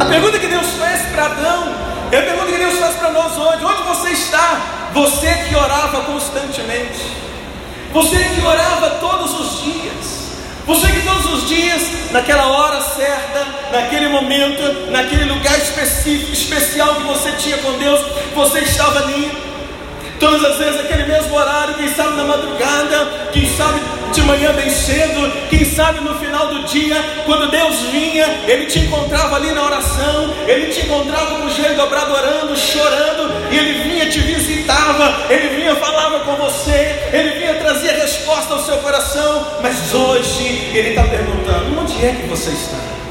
A 0.00 0.04
pergunta 0.04 0.38
que 0.38 0.46
Deus 0.46 0.66
fez 0.66 1.12
para 1.12 1.24
Adão 1.26 1.74
é 2.10 2.18
a 2.18 2.22
pergunta 2.22 2.52
que 2.52 2.58
Deus 2.58 2.78
faz 2.78 2.96
para 2.96 3.10
nós 3.10 3.36
hoje: 3.36 3.64
onde 3.64 3.82
você 3.82 4.10
está? 4.10 4.90
Você 4.94 5.26
que 5.48 5.54
orava 5.54 6.00
constantemente, 6.02 7.12
você 7.92 8.16
que 8.16 8.40
orava 8.46 8.90
todos 9.00 9.38
os 9.40 9.62
dias, 9.62 10.28
você 10.64 10.86
que 10.86 11.02
todos 11.02 11.32
os 11.32 11.48
dias, 11.48 12.10
naquela 12.12 12.46
hora 12.46 12.80
certa, 12.80 13.46
naquele 13.72 14.08
momento, 14.08 14.90
naquele 14.90 15.24
lugar 15.24 15.58
específico, 15.58 16.32
especial 16.32 16.94
que 16.96 17.02
você 17.02 17.32
tinha 17.32 17.58
com 17.58 17.72
Deus, 17.72 18.00
você 18.34 18.60
estava 18.60 19.00
ali. 19.00 19.47
Todas 20.18 20.44
as 20.44 20.56
vezes, 20.56 20.80
aquele 20.80 21.04
mesmo 21.04 21.34
horário, 21.34 21.74
quem 21.74 21.88
sabe 21.94 22.16
na 22.16 22.24
madrugada, 22.24 23.28
quem 23.32 23.46
sabe 23.56 23.80
de 24.12 24.22
manhã 24.22 24.52
bem 24.52 24.70
cedo, 24.70 25.48
quem 25.48 25.64
sabe 25.64 26.00
no 26.00 26.14
final 26.18 26.48
do 26.48 26.64
dia, 26.64 26.96
quando 27.24 27.50
Deus 27.50 27.80
vinha, 27.92 28.26
Ele 28.46 28.66
te 28.66 28.80
encontrava 28.80 29.36
ali 29.36 29.52
na 29.52 29.64
oração, 29.64 30.34
Ele 30.46 30.72
te 30.72 30.86
encontrava 30.86 31.36
com 31.36 31.46
o 31.46 31.50
joelho 31.50 31.76
dobrado 31.76 32.12
orando, 32.12 32.56
chorando, 32.56 33.30
e 33.52 33.58
Ele 33.58 33.82
vinha, 33.84 34.10
te 34.10 34.20
visitava, 34.20 35.26
Ele 35.30 35.56
vinha, 35.56 35.76
falava 35.76 36.20
com 36.20 36.34
você, 36.36 37.10
Ele 37.12 37.38
vinha, 37.38 37.54
trazia 37.54 37.92
resposta 37.92 38.54
ao 38.54 38.60
seu 38.60 38.78
coração, 38.78 39.46
mas 39.62 39.94
hoje 39.94 40.70
Ele 40.74 40.90
está 40.90 41.04
perguntando: 41.04 41.80
onde 41.80 42.04
é 42.04 42.12
que 42.12 42.26
você 42.26 42.50
está? 42.50 43.07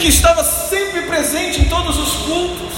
Que 0.00 0.08
estava 0.08 0.42
sempre 0.42 1.02
presente 1.02 1.60
em 1.60 1.64
todos 1.64 1.98
os 1.98 2.12
cultos, 2.24 2.72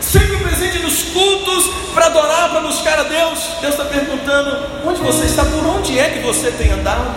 sempre 0.00 0.36
presente 0.36 0.78
nos 0.78 1.02
cultos 1.02 1.68
para 1.92 2.06
adorar, 2.06 2.50
para 2.50 2.60
buscar 2.60 3.00
a 3.00 3.02
Deus. 3.02 3.40
Deus 3.60 3.74
está 3.74 3.84
perguntando: 3.86 4.56
onde 4.86 5.00
você 5.00 5.26
está? 5.26 5.44
Por 5.44 5.66
onde 5.66 5.98
é 5.98 6.10
que 6.10 6.20
você 6.20 6.52
tem 6.52 6.70
andado? 6.70 7.12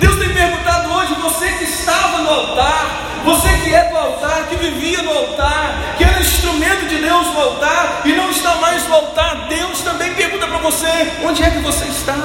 Deus 0.00 0.16
tem 0.16 0.32
perguntado 0.32 0.90
hoje: 0.94 1.14
você 1.20 1.46
que 1.52 1.64
estava 1.64 2.22
no 2.22 2.30
altar, 2.30 3.20
você 3.24 3.48
que 3.62 3.74
é 3.74 3.84
do 3.90 3.98
altar, 3.98 4.46
que 4.48 4.56
vivia 4.56 5.02
no 5.02 5.10
altar, 5.10 5.94
que 5.98 6.04
era 6.04 6.18
instrumento 6.18 6.88
de 6.88 6.96
Deus 6.96 7.26
no 7.26 7.40
altar 7.40 8.00
e 8.06 8.12
não 8.14 8.30
está 8.30 8.54
mais 8.56 8.88
no 8.88 8.94
altar, 8.94 9.46
Deus 9.46 9.82
também 9.82 10.14
pergunta 10.14 10.46
para 10.46 10.58
você: 10.58 10.88
onde 11.22 11.42
é 11.42 11.50
que 11.50 11.58
você 11.58 11.84
está? 11.84 12.16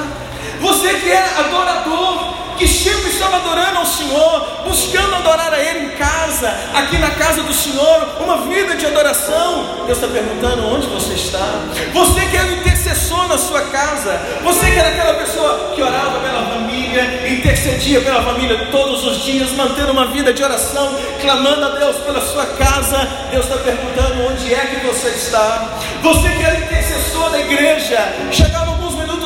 Você 0.62 0.94
que 0.94 1.10
é 1.10 1.18
adorador, 1.38 2.34
que 2.56 2.68
sempre 2.68 3.10
estava 3.10 3.38
adorando 3.38 3.78
ao 3.78 3.86
Senhor, 3.86 4.62
buscando 4.64 5.16
adorar 5.16 5.52
a 5.52 5.58
Ele 5.58 5.86
em 5.86 5.88
casa, 5.96 6.48
aqui 6.72 6.98
na 6.98 7.10
casa 7.10 7.42
do 7.42 7.52
Senhor, 7.52 8.20
uma 8.20 8.42
vida 8.42 8.76
de 8.76 8.86
adoração. 8.86 9.84
Deus 9.86 9.98
está 9.98 10.06
perguntando 10.06 10.64
onde 10.68 10.86
você 10.86 11.14
está. 11.14 11.60
Você 11.92 12.26
que 12.26 12.36
é 12.36 12.42
o 12.44 12.52
intercessor 12.52 13.26
na 13.26 13.36
sua 13.38 13.62
casa, 13.62 14.20
você 14.44 14.70
que 14.70 14.78
era 14.78 14.90
aquela 14.90 15.14
pessoa 15.14 15.72
que 15.74 15.82
orava 15.82 16.20
pela 16.20 16.42
família, 16.52 17.28
intercedia 17.28 18.00
pela 18.00 18.22
família 18.22 18.68
todos 18.70 19.04
os 19.04 19.24
dias, 19.24 19.50
mantendo 19.50 19.90
uma 19.90 20.06
vida 20.06 20.32
de 20.32 20.44
oração, 20.44 20.94
clamando 21.20 21.64
a 21.64 21.68
Deus 21.70 21.96
pela 21.96 22.20
sua 22.20 22.46
casa. 22.46 22.98
Deus 23.32 23.46
está 23.46 23.56
perguntando 23.58 24.28
onde 24.30 24.54
é 24.54 24.66
que 24.66 24.86
você 24.86 25.08
está. 25.08 25.80
Você 26.00 26.28
que 26.28 26.44
era 26.44 26.60
intercessor 26.60 27.30
da 27.30 27.40
igreja, 27.40 27.98
chegava 28.30 28.81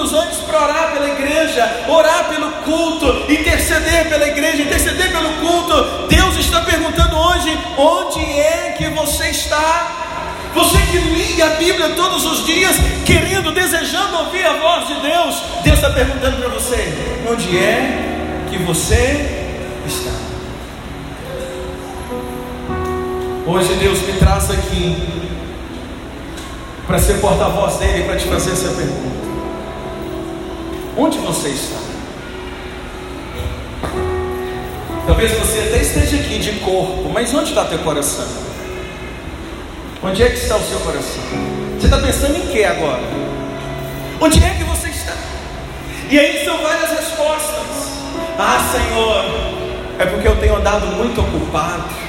minutos 0.06 0.12
antes 0.12 0.38
para 0.38 0.62
orar 0.62 0.92
pela 0.92 1.08
igreja, 1.08 1.84
orar 1.88 2.28
pelo 2.28 2.50
culto, 2.62 3.32
interceder 3.32 4.08
pela 4.08 4.26
igreja, 4.26 4.62
interceder 4.62 5.10
pelo 5.10 5.32
culto. 5.34 6.06
Deus 6.08 6.36
está 6.36 6.60
perguntando 6.60 7.16
hoje: 7.16 7.58
onde 7.76 8.20
é 8.20 8.74
que 8.76 8.88
você 8.90 9.28
está? 9.28 10.04
Você 10.54 10.78
que 10.90 10.98
lia 10.98 11.46
a 11.46 11.50
Bíblia 11.56 11.90
todos 11.90 12.24
os 12.24 12.46
dias, 12.46 12.76
querendo, 13.04 13.52
desejando 13.52 14.16
ouvir 14.18 14.46
a 14.46 14.54
voz 14.54 14.86
de 14.88 14.94
Deus, 15.00 15.42
Deus 15.62 15.76
está 15.76 15.90
perguntando 15.90 16.36
para 16.38 16.48
você: 16.48 16.92
onde 17.30 17.58
é 17.58 18.46
que 18.50 18.58
você 18.58 19.52
está? 19.86 20.26
Hoje 23.46 23.74
Deus 23.74 24.00
me 24.02 24.12
traz 24.14 24.50
aqui 24.50 25.08
para 26.86 26.98
ser 26.98 27.20
porta-voz 27.20 27.76
dele 27.76 28.04
para 28.04 28.16
te 28.16 28.26
fazer 28.26 28.52
essa 28.52 28.68
pergunta. 28.68 29.25
Onde 30.98 31.18
você 31.18 31.48
está? 31.50 31.76
Talvez 35.06 35.30
você 35.32 35.58
até 35.58 35.82
esteja 35.82 36.16
aqui 36.16 36.38
de 36.38 36.52
corpo, 36.60 37.10
mas 37.12 37.34
onde 37.34 37.50
está 37.50 37.66
teu 37.66 37.78
coração? 37.80 38.26
Onde 40.02 40.22
é 40.22 40.28
que 40.30 40.38
está 40.38 40.56
o 40.56 40.62
seu 40.62 40.78
coração? 40.80 41.22
Você 41.78 41.86
está 41.86 41.98
pensando 41.98 42.38
em 42.38 42.46
que 42.46 42.64
agora? 42.64 43.02
Onde 44.20 44.42
é 44.42 44.50
que 44.54 44.64
você 44.64 44.88
está? 44.88 45.12
E 46.10 46.18
aí 46.18 46.42
são 46.46 46.56
várias 46.62 46.90
respostas. 46.90 47.90
Ah, 48.38 48.58
Senhor, 48.72 49.24
é 49.98 50.06
porque 50.06 50.26
eu 50.26 50.36
tenho 50.36 50.56
andado 50.56 50.86
muito 50.86 51.20
ocupado. 51.20 52.05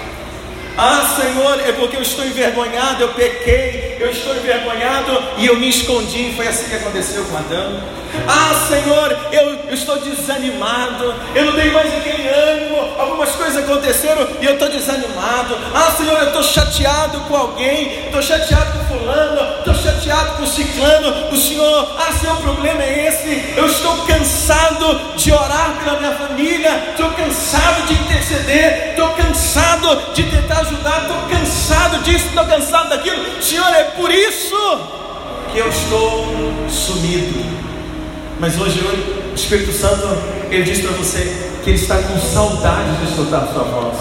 Ah, 0.77 1.15
Senhor, 1.19 1.59
é 1.67 1.71
porque 1.71 1.97
eu 1.97 2.03
estou 2.03 2.23
envergonhado, 2.23 3.01
eu 3.01 3.09
pequei, 3.09 3.97
eu 3.99 4.11
estou 4.11 4.35
envergonhado 4.35 5.11
e 5.37 5.47
eu 5.47 5.57
me 5.57 5.69
escondi. 5.69 6.33
Foi 6.35 6.47
assim 6.47 6.69
que 6.69 6.75
aconteceu 6.75 7.25
com 7.25 7.35
Adão. 7.35 7.81
Ah, 8.27 8.53
Senhor, 8.67 9.17
eu, 9.31 9.73
estou 9.73 9.99
desanimado, 9.99 11.15
eu 11.33 11.45
não 11.45 11.53
tenho 11.53 11.73
mais 11.73 11.93
aquele 11.93 12.27
ânimo. 12.27 12.77
Algumas 12.97 13.31
coisas 13.31 13.57
aconteceram 13.57 14.27
e 14.39 14.45
eu 14.45 14.53
estou 14.53 14.69
desanimado. 14.69 15.57
Ah, 15.73 15.91
Senhor, 15.97 16.17
eu 16.19 16.27
estou 16.27 16.43
chateado 16.43 17.19
com 17.21 17.35
alguém, 17.35 18.05
estou 18.05 18.21
chateado 18.21 18.76
com 18.76 18.76
fulano, 18.87 19.59
estou 19.59 19.73
chateado 19.75 20.37
com 20.37 20.45
ciclano. 20.45 21.31
O 21.31 21.37
Senhor, 21.37 21.95
ah, 21.97 22.33
o 22.33 22.41
problema 22.41 22.83
é 22.83 23.07
esse. 23.07 23.53
Eu 23.55 23.67
estou 23.67 24.05
cansado 24.05 25.15
de 25.15 25.31
orar 25.31 25.75
pela 25.83 25.99
minha 25.99 26.13
família, 26.13 26.89
estou 26.91 27.09
cansado 27.11 27.85
de 27.87 27.93
interceder, 27.93 28.89
estou 28.89 29.09
cansado 29.09 30.13
de 30.13 30.23
tentar 30.23 30.59
ajudar, 30.59 31.01
estou 31.01 31.17
cansado 31.29 32.03
disso, 32.03 32.27
estou 32.27 32.45
cansado 32.45 32.89
daquilo. 32.89 33.41
Senhor, 33.41 33.69
é 33.69 33.83
por 33.83 34.11
isso 34.11 34.55
que 35.51 35.59
eu 35.59 35.69
estou 35.69 36.25
sumido. 36.69 37.45
Mas 38.39 38.59
hoje 38.59 38.79
o 38.79 39.33
Espírito 39.35 39.71
Santo, 39.71 40.07
ele 40.51 40.63
diz 40.63 40.81
para 40.81 40.91
você 40.91 41.47
que 41.63 41.71
ele 41.71 41.79
está 41.79 41.97
com 41.97 42.19
saudade 42.19 42.95
de 42.97 43.09
escutar 43.09 43.39
a 43.39 43.47
sua 43.47 43.63
voz. 43.63 43.97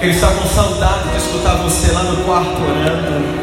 Ele 0.00 0.12
está 0.12 0.28
com 0.28 0.48
saudade 0.48 1.08
de 1.10 1.16
escutar 1.16 1.56
você 1.56 1.92
lá 1.92 2.02
no 2.02 2.24
quarto 2.24 2.60
orando. 2.62 3.33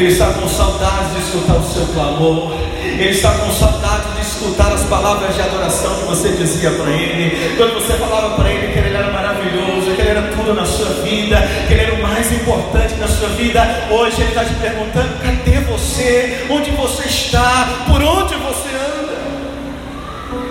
Ele 0.00 0.08
está 0.08 0.32
com 0.32 0.48
saudade 0.48 1.14
de 1.14 1.20
escutar 1.20 1.56
o 1.56 1.62
seu 1.62 1.86
clamor. 1.88 2.52
Ele 2.82 3.10
está 3.10 3.32
com 3.32 3.52
saudade 3.52 4.14
de 4.14 4.22
escutar 4.22 4.72
as 4.72 4.82
palavras 4.84 5.34
de 5.34 5.42
adoração 5.42 5.94
que 5.96 6.04
você 6.06 6.30
dizia 6.30 6.70
para 6.70 6.90
ele. 6.90 7.54
Quando 7.58 7.74
você 7.74 7.92
falava 7.98 8.34
para 8.34 8.50
ele 8.50 8.72
que 8.72 8.78
ele 8.78 8.96
era 8.96 9.10
maravilhoso, 9.12 9.94
que 9.94 10.00
ele 10.00 10.08
era 10.08 10.22
tudo 10.34 10.54
na 10.54 10.64
sua 10.64 10.88
vida, 11.04 11.46
que 11.68 11.74
ele 11.74 11.82
era 11.82 11.94
o 11.96 12.02
mais 12.02 12.32
importante 12.32 12.94
na 12.94 13.08
sua 13.08 13.28
vida. 13.28 13.62
Hoje 13.90 14.22
ele 14.22 14.30
está 14.30 14.42
te 14.42 14.54
perguntando: 14.54 15.20
cadê 15.22 15.60
você? 15.70 16.46
Onde 16.48 16.70
você 16.70 17.06
está? 17.06 17.68
Por 17.86 18.02
onde 18.02 18.36
você 18.36 18.68
anda? 18.68 19.20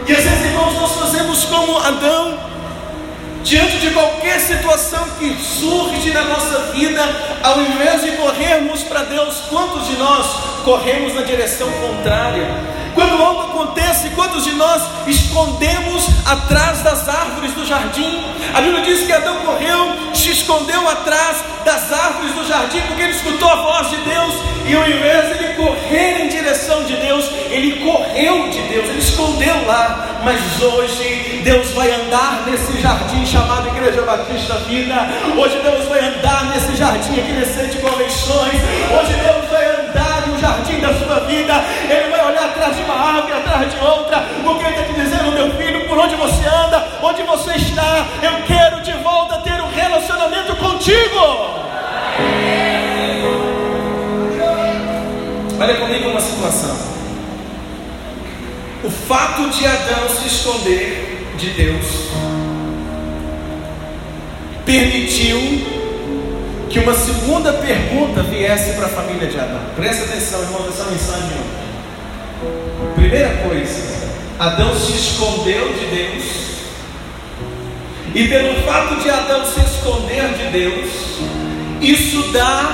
E 0.07 0.11
às 0.11 0.23
vezes, 0.25 0.45
irmãos, 0.45 0.75
nós 0.75 0.91
fazemos 0.91 1.45
como 1.45 1.75
Adão, 1.79 2.37
diante 3.43 3.77
de 3.79 3.89
qualquer 3.91 4.39
situação 4.39 5.07
que 5.17 5.33
surge 5.35 6.11
na 6.11 6.23
nossa 6.23 6.71
vida, 6.73 7.01
ao 7.43 7.61
invés 7.61 8.01
de 8.01 8.11
corrermos 8.13 8.83
para 8.83 9.03
Deus, 9.03 9.41
quantos 9.49 9.87
de 9.87 9.95
nós 9.97 10.27
corremos 10.63 11.13
na 11.13 11.21
direção 11.21 11.69
contrária? 11.73 12.78
Quando 12.93 13.23
algo 13.23 13.41
acontece, 13.41 14.09
quantos 14.11 14.43
de 14.43 14.51
nós 14.53 14.81
escondemos 15.07 16.07
atrás 16.25 16.81
das 16.81 17.07
árvores 17.07 17.53
do 17.53 17.65
jardim? 17.65 18.23
A 18.53 18.61
Bíblia 18.61 18.81
diz 18.83 19.05
que 19.05 19.13
Adão 19.13 19.35
correu, 19.45 20.13
se 20.13 20.31
escondeu 20.31 20.87
atrás 20.89 21.43
das 21.63 21.91
árvores 21.91 22.33
do 22.33 22.47
jardim, 22.47 22.81
porque 22.81 23.03
ele 23.03 23.11
escutou 23.11 23.49
a 23.49 23.55
voz 23.55 23.89
de 23.89 23.97
Deus, 23.97 24.33
e 24.65 24.75
ao 24.75 24.87
invés 24.87 25.29
de 25.29 25.43
ele 25.43 25.53
correr 25.55 26.23
em 26.23 26.29
direção 26.29 26.83
de 26.83 26.95
Deus, 26.97 27.25
ele 27.49 27.83
correu 27.83 28.49
de 28.49 28.61
Deus, 28.63 28.89
ele 28.89 28.99
escondeu 28.99 29.65
lá. 29.65 30.19
Mas 30.23 30.61
hoje 30.61 31.41
Deus 31.43 31.71
vai 31.71 31.91
andar 31.91 32.43
nesse 32.45 32.81
jardim 32.81 33.25
chamado 33.25 33.69
Igreja 33.69 34.01
Batista 34.01 34.55
Vida. 34.67 34.95
Hoje 35.37 35.59
Deus 35.63 35.85
vai 35.87 35.99
andar 35.99 36.45
nesse 36.45 36.75
jardim 36.75 37.19
aqui 37.19 37.31
nesse 37.31 37.67
de 37.67 37.77
convenções. 37.77 38.61
Hoje 38.91 39.13
Deus 39.13 39.49
vai 39.49 39.65
andar 39.65 40.08
no 40.29 40.39
jardim 40.39 40.79
da 40.79 40.93
sua 40.93 41.19
vida. 41.21 41.53
Ele 41.89 42.09
vai 42.09 42.25
olhar 42.25 42.45
atrás 42.45 42.75
de 42.75 42.83
uma 42.83 42.93
árvore, 42.93 43.33
atrás 43.33 43.73
de 43.73 43.79
outra. 43.79 44.25
Porque 44.43 44.65
Ele 44.65 44.75
está 44.75 44.83
te 44.83 44.93
dizendo, 44.93 45.31
meu 45.31 45.51
filho, 45.57 45.87
por 45.87 45.97
onde 45.97 46.15
você 46.15 46.45
anda, 46.47 46.87
onde 47.01 47.23
você 47.23 47.51
está, 47.55 48.05
eu 48.21 48.43
quero 48.45 48.81
de 48.81 48.93
volta 48.93 49.39
ter 49.39 49.59
um 49.61 49.69
relacionamento 49.69 50.55
contigo. 50.55 51.59
Olha 55.59 55.75
comigo 55.75 56.09
uma 56.09 56.21
situação. 56.21 56.77
O 58.83 58.89
fato 58.89 59.49
de 59.49 59.65
Adão 59.65 60.07
se 60.09 60.27
esconder 60.27 61.35
de 61.37 61.49
Deus 61.49 61.85
permitiu 64.65 65.78
que 66.69 66.79
uma 66.79 66.93
segunda 66.93 67.53
pergunta 67.53 68.21
viesse 68.21 68.73
para 68.73 68.85
a 68.85 68.89
família 68.89 69.27
de 69.27 69.39
Adão. 69.39 69.59
Presta 69.75 70.05
atenção, 70.05 70.41
irmão, 70.41 70.61
nessa 70.67 70.83
mensagem. 70.83 71.37
Primeira 72.95 73.29
coisa, 73.47 74.07
Adão 74.37 74.75
se 74.75 74.91
escondeu 74.91 75.73
de 75.73 75.85
Deus. 75.87 76.23
E 78.13 78.27
pelo 78.27 78.61
fato 78.63 78.95
de 79.01 79.09
Adão 79.09 79.45
se 79.45 79.59
esconder 79.61 80.29
de 80.33 80.45
Deus, 80.51 80.89
isso 81.81 82.31
dá 82.31 82.71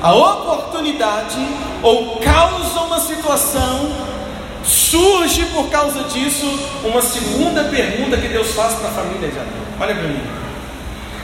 a 0.00 0.14
oportunidade 0.14 1.38
ou 1.82 2.16
causa 2.16 2.80
uma 2.80 3.00
situação, 3.00 3.92
surge 4.64 5.44
por 5.46 5.68
causa 5.70 6.04
disso 6.04 6.46
uma 6.84 7.02
segunda 7.02 7.64
pergunta 7.64 8.16
que 8.16 8.28
Deus 8.28 8.52
faz 8.52 8.74
para 8.74 8.88
a 8.88 8.92
família 8.92 9.28
de 9.28 9.38
Adão. 9.38 9.52
Olha 9.80 9.94
para 9.94 10.08
mim. 10.08 10.20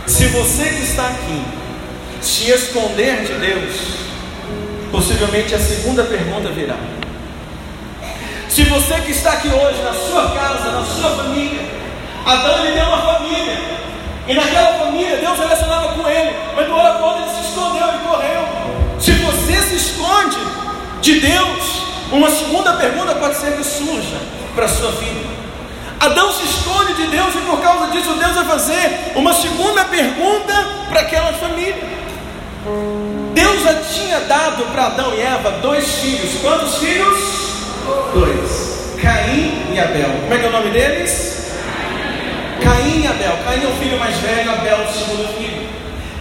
Se 0.07 0.27
você 0.29 0.65
que 0.65 0.83
está 0.83 1.09
aqui 1.09 1.43
se 2.21 2.51
esconder 2.51 3.25
de 3.25 3.35
Deus, 3.35 3.75
possivelmente 4.91 5.55
a 5.55 5.59
segunda 5.59 6.05
pergunta 6.05 6.49
virá. 6.51 6.77
Se 8.49 8.65
você 8.65 8.95
que 9.03 9.13
está 9.13 9.33
aqui 9.33 9.49
hoje, 9.49 9.83
na 9.83 9.93
sua 9.93 10.31
casa, 10.31 10.71
na 10.73 10.85
sua 10.85 11.11
família, 11.11 11.61
Adão 12.25 12.65
ele 12.65 12.75
deu 12.75 12.87
uma 12.87 13.15
família, 13.15 13.59
e 14.27 14.35
naquela 14.35 14.79
família 14.85 15.17
Deus 15.17 15.39
relacionava 15.39 15.95
com 15.95 16.09
ele, 16.09 16.37
mas 16.55 16.67
do 16.67 16.75
hora 16.75 17.21
ele 17.23 17.31
se 17.31 17.49
escondeu 17.49 17.89
e 17.89 17.99
correu. 18.07 18.49
Se 18.99 19.13
você 19.13 19.63
se 19.63 19.77
esconde 19.77 20.39
de 21.01 21.21
Deus, 21.21 21.83
uma 22.11 22.31
segunda 22.31 22.73
pergunta 22.75 23.15
pode 23.15 23.37
ser 23.37 23.57
que 23.57 23.65
surja 23.65 24.19
para 24.55 24.65
a 24.65 24.69
sua 24.69 24.91
vida. 24.93 25.29
Adão 26.01 26.33
se 26.33 26.45
esconde 26.45 26.95
de 26.95 27.07
Deus 27.09 27.35
e 27.35 27.39
por 27.39 27.61
causa 27.61 27.89
disso 27.89 28.15
Deus 28.15 28.35
vai 28.35 28.45
fazer 28.45 29.13
uma 29.17 29.33
segunda 29.33 29.85
pergunta 29.85 30.53
para 30.89 31.01
aquela 31.01 31.33
família. 31.33 32.08
Deus 33.35 33.63
já 33.63 33.75
tinha 33.75 34.21
dado 34.21 34.65
para 34.73 34.87
Adão 34.87 35.15
e 35.15 35.21
Eva 35.21 35.51
dois 35.63 35.87
filhos. 35.95 36.41
Quantos 36.41 36.77
filhos? 36.79 37.19
Dois. 38.13 38.95
Caim 39.01 39.73
e 39.73 39.79
Abel. 39.79 40.11
Como 40.23 40.35
é 40.35 40.39
que 40.39 40.45
é 40.45 40.49
o 40.49 40.53
nome 40.53 40.71
deles? 40.71 41.53
Caim 42.63 43.03
e 43.03 43.07
Abel. 43.07 43.39
Caim 43.45 43.65
é 43.65 43.69
o 43.69 43.77
filho 43.77 43.99
mais 43.99 44.17
velho, 44.17 44.51
Abel 44.51 44.79
é 44.79 44.85
o 44.85 44.93
segundo 44.93 45.39
filho. 45.39 45.69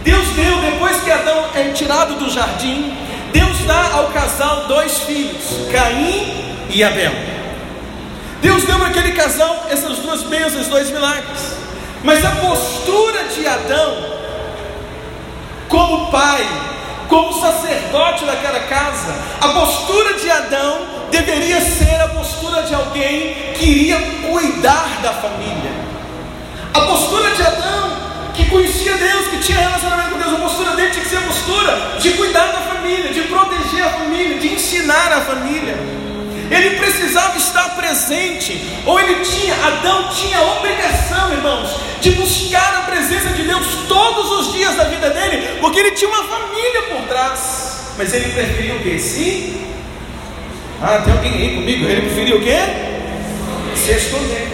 Deus 0.04 0.26
deu, 0.28 0.58
depois 0.60 0.96
que 1.00 1.10
Adão 1.10 1.46
é 1.54 1.70
tirado 1.72 2.14
do 2.14 2.30
jardim, 2.30 2.96
Deus 3.32 3.58
dá 3.66 3.90
ao 3.94 4.06
casal 4.08 4.66
dois 4.66 4.98
filhos, 5.00 5.68
Caim 5.70 6.32
e 6.70 6.82
Abel. 6.82 7.12
Deus 8.40 8.64
deu 8.64 8.78
para 8.78 8.88
aquele 8.88 9.12
casal 9.12 9.66
essas 9.68 9.98
duas 9.98 10.22
bênçãos, 10.22 10.68
dois 10.68 10.90
milagres. 10.90 11.56
Mas 12.04 12.24
a 12.24 12.30
postura 12.30 13.24
de 13.24 13.46
Adão, 13.46 14.17
como 15.68 16.10
pai, 16.10 16.46
como 17.08 17.32
sacerdote 17.40 18.24
daquela 18.24 18.60
casa, 18.60 19.14
a 19.40 19.48
postura 19.48 20.14
de 20.14 20.30
Adão 20.30 20.80
deveria 21.10 21.60
ser 21.60 22.00
a 22.00 22.08
postura 22.08 22.62
de 22.62 22.74
alguém 22.74 23.34
que 23.54 23.64
iria 23.64 23.98
cuidar 24.30 25.00
da 25.02 25.12
família. 25.12 25.72
A 26.74 26.80
postura 26.80 27.34
de 27.34 27.42
Adão, 27.42 27.96
que 28.34 28.44
conhecia 28.46 28.96
Deus, 28.96 29.28
que 29.28 29.38
tinha 29.38 29.58
relacionamento 29.58 30.10
com 30.10 30.18
Deus, 30.18 30.34
a 30.34 30.36
postura 30.36 30.76
dele 30.76 30.90
tinha 30.90 31.04
que 31.04 31.10
ser 31.10 31.18
a 31.18 31.22
postura 31.22 31.98
de 31.98 32.10
cuidar 32.12 32.46
da 32.52 32.60
família, 32.60 33.12
de 33.12 33.22
proteger 33.22 33.84
a 33.84 33.90
família, 33.90 34.38
de 34.38 34.54
ensinar 34.54 35.12
a 35.12 35.20
família. 35.22 35.76
Ele 36.50 36.78
precisava 36.78 37.36
estar 37.36 37.76
presente, 37.76 38.60
ou 38.86 38.98
ele 38.98 39.16
tinha, 39.24 39.54
Adão 39.54 40.08
tinha 40.08 40.38
a 40.38 40.56
obrigação, 40.58 41.32
irmãos, 41.32 41.70
de 42.00 42.10
buscar 42.12 42.76
a 42.76 42.82
presença 42.82 43.30
de 43.30 43.42
Deus 43.42 43.66
todos 43.86 44.30
os 44.32 44.52
dias 44.52 44.74
da 44.76 44.84
vida 44.84 45.10
dele, 45.10 45.58
porque 45.60 45.78
ele 45.80 45.90
tinha 45.92 46.10
uma 46.10 46.24
família 46.24 46.82
por 46.90 47.02
trás. 47.08 47.94
Mas 47.98 48.14
ele 48.14 48.32
preferiu 48.32 48.76
o 48.76 48.78
que? 48.78 48.98
Sim. 48.98 49.66
Ah, 50.80 51.02
tem 51.04 51.12
alguém 51.12 51.32
aí 51.32 51.54
comigo? 51.56 51.84
Ele 51.86 52.02
preferiu 52.02 52.36
o 52.36 52.40
quê? 52.40 52.58
Se 53.74 53.90
esconder. 53.92 54.48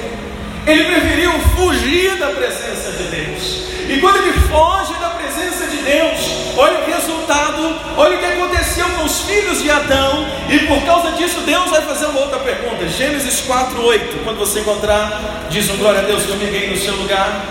Ele 0.66 0.84
preferiu 0.84 1.32
fugir 1.54 2.16
da 2.16 2.28
presença 2.28 2.92
de 2.92 3.04
Deus. 3.04 3.64
E 3.88 4.00
quando 4.00 4.16
ele 4.16 4.32
foge 4.48 4.94
da 4.94 5.10
presença 5.10 5.66
de 5.66 5.73
Deus, 5.84 6.56
olha 6.56 6.80
o 6.80 6.86
resultado, 6.86 7.76
olha 7.96 8.16
o 8.16 8.18
que 8.18 8.24
aconteceu 8.24 8.88
com 8.96 9.04
os 9.04 9.20
filhos 9.20 9.62
de 9.62 9.70
Adão, 9.70 10.26
e 10.48 10.60
por 10.60 10.82
causa 10.84 11.12
disso 11.12 11.40
Deus 11.40 11.70
vai 11.70 11.82
fazer 11.82 12.06
uma 12.06 12.20
outra 12.20 12.38
pergunta. 12.38 12.88
Gênesis 12.88 13.42
4:8. 13.42 14.24
Quando 14.24 14.38
você 14.38 14.60
encontrar, 14.60 15.46
diz 15.50 15.68
um 15.70 15.76
glória 15.76 16.00
a 16.00 16.04
Deus 16.04 16.24
comigo 16.24 16.54
aí 16.54 16.70
no 16.70 16.76
seu 16.76 16.94
lugar. 16.96 17.44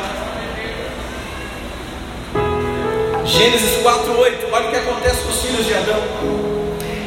Gênesis 3.25 3.81
4:8. 3.83 4.47
Olha 4.51 4.67
o 4.67 4.71
que 4.71 4.77
acontece 4.77 5.21
com 5.21 5.29
os 5.29 5.41
filhos 5.41 5.65
de 5.65 5.73
Adão. 5.73 6.03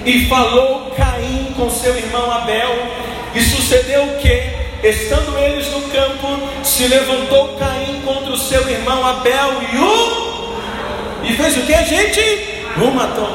E 0.04 0.26
falou 0.26 0.92
Caim 0.96 1.52
com 1.56 1.68
seu 1.68 1.96
irmão 1.96 2.30
Abel, 2.30 2.70
e 3.34 3.40
sucedeu 3.42 4.04
o 4.04 4.16
que? 4.18 4.66
Estando 4.82 5.36
eles 5.38 5.66
no 5.72 5.82
campo, 5.82 6.48
se 6.62 6.86
levantou 6.86 7.56
Caim 7.58 8.02
contra 8.04 8.32
o 8.32 8.38
seu 8.38 8.68
irmão 8.70 9.04
Abel 9.04 9.54
e 9.72 9.78
o. 9.78 10.25
E 11.26 11.32
fez 11.32 11.56
o 11.56 11.62
que, 11.62 11.84
gente? 11.84 12.64
O 12.76 12.90
matou. 12.92 13.28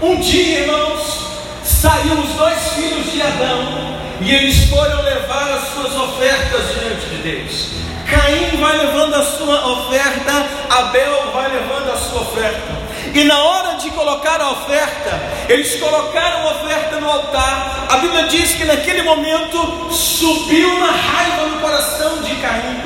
Um 0.00 0.20
dia, 0.20 0.60
irmãos, 0.60 1.26
saiu 1.64 2.14
os 2.14 2.32
dois 2.34 2.58
filhos 2.74 3.10
de 3.12 3.20
Adão 3.20 3.98
e 4.20 4.32
eles 4.32 4.64
foram 4.66 5.02
levar 5.02 5.50
as 5.50 5.68
suas 5.70 5.96
ofertas 5.96 6.62
diante 6.74 7.06
de 7.06 7.16
Deus. 7.22 7.68
Caim 8.08 8.56
vai 8.56 8.76
levando 8.78 9.14
a 9.14 9.24
sua 9.24 9.68
oferta, 9.68 10.46
Abel 10.70 11.32
vai 11.32 11.50
levando 11.50 11.90
a 11.92 11.96
sua 11.96 12.20
oferta. 12.20 12.78
E 13.12 13.24
na 13.24 13.42
hora 13.42 13.76
de 13.76 13.90
colocar 13.90 14.40
a 14.40 14.52
oferta, 14.52 15.20
eles 15.48 15.74
colocaram 15.80 16.48
a 16.48 16.50
oferta 16.52 17.00
no 17.00 17.10
altar. 17.10 17.88
A 17.90 17.96
Bíblia 17.96 18.28
diz 18.28 18.52
que 18.52 18.64
naquele 18.64 19.02
momento 19.02 19.90
subiu 19.90 20.68
uma 20.68 20.92
raiva 20.92 21.46
no 21.48 21.60
coração 21.60 22.22
de 22.22 22.36
Caim. 22.36 22.80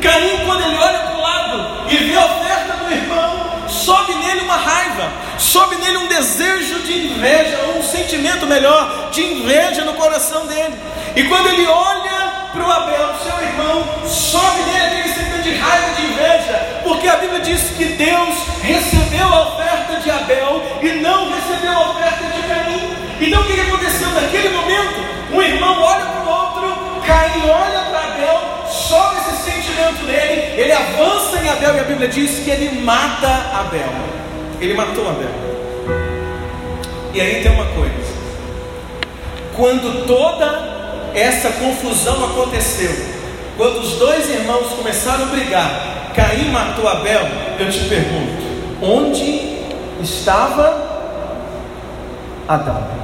Caim, 0.00 0.46
quando 0.46 0.62
ele 0.62 0.76
olha 0.76 0.98
para 0.98 1.16
o 1.16 1.20
lado 1.20 1.90
e 1.90 1.96
vê 1.96 2.16
a 2.16 2.24
oferta 2.24 2.45
sobe 3.86 4.16
nele 4.16 4.40
uma 4.40 4.56
raiva, 4.56 5.12
sobe 5.38 5.76
nele 5.76 5.98
um 5.98 6.08
desejo 6.08 6.80
de 6.80 7.06
inveja, 7.06 7.56
ou 7.68 7.78
um 7.78 7.82
sentimento 7.84 8.44
melhor, 8.44 9.10
de 9.12 9.22
inveja 9.22 9.84
no 9.84 9.94
coração 9.94 10.44
dele. 10.44 10.74
E 11.14 11.22
quando 11.22 11.46
ele 11.50 11.64
olha 11.68 12.48
para 12.52 12.66
o 12.66 12.72
Abel, 12.72 13.14
seu 13.22 13.46
irmão, 13.46 13.86
sobe 14.08 14.60
nele 14.62 14.86
aquele 14.86 15.14
sentimento 15.14 15.42
de 15.44 15.54
raiva, 15.54 15.94
de 15.94 16.02
inveja, 16.02 16.80
porque 16.82 17.06
a 17.06 17.14
Bíblia 17.14 17.40
diz 17.42 17.60
que 17.76 17.84
Deus 17.84 18.34
recebeu 18.60 19.28
a 19.28 19.54
oferta 19.54 20.00
de 20.00 20.10
Abel 20.10 20.62
e 20.82 20.88
não 20.94 21.30
recebeu 21.32 21.72
a 21.72 21.90
oferta 21.90 22.24
de 22.24 22.42
Caim. 22.42 22.96
Então 23.20 23.40
o 23.40 23.44
que 23.44 23.60
aconteceu 23.60 24.10
naquele 24.10 24.48
momento? 24.48 25.06
Um 25.30 25.42
irmão 25.42 25.80
olha 25.80 26.06
para 26.06 26.24
o 26.24 26.28
outro, 26.28 27.02
Caim 27.06 27.48
olha 27.48 27.80
para 27.88 28.00
Abel, 28.00 28.68
sobe 28.68 29.16
esse 29.20 29.44
sentimento 29.44 29.65
nele, 30.04 30.60
ele 30.60 30.72
avança 30.72 31.38
em 31.42 31.48
Abel 31.48 31.76
e 31.76 31.80
a 31.80 31.84
Bíblia 31.84 32.08
diz 32.08 32.44
que 32.44 32.50
ele 32.50 32.80
mata 32.82 33.28
Abel. 33.54 33.92
Ele 34.60 34.74
matou 34.74 35.08
Abel. 35.08 35.30
E 37.12 37.20
aí 37.20 37.42
tem 37.42 37.52
uma 37.52 37.66
coisa: 37.66 38.14
quando 39.54 40.06
toda 40.06 40.76
essa 41.14 41.50
confusão 41.52 42.24
aconteceu. 42.26 43.16
Quando 43.56 43.80
os 43.80 43.92
dois 43.92 44.28
irmãos 44.28 44.74
começaram 44.74 45.24
a 45.24 45.28
brigar, 45.28 46.12
Caim 46.14 46.50
matou 46.50 46.86
Abel, 46.86 47.22
eu 47.58 47.70
te 47.70 47.80
pergunto: 47.84 48.42
onde 48.82 49.62
estava 50.02 50.86
Adão? 52.46 52.96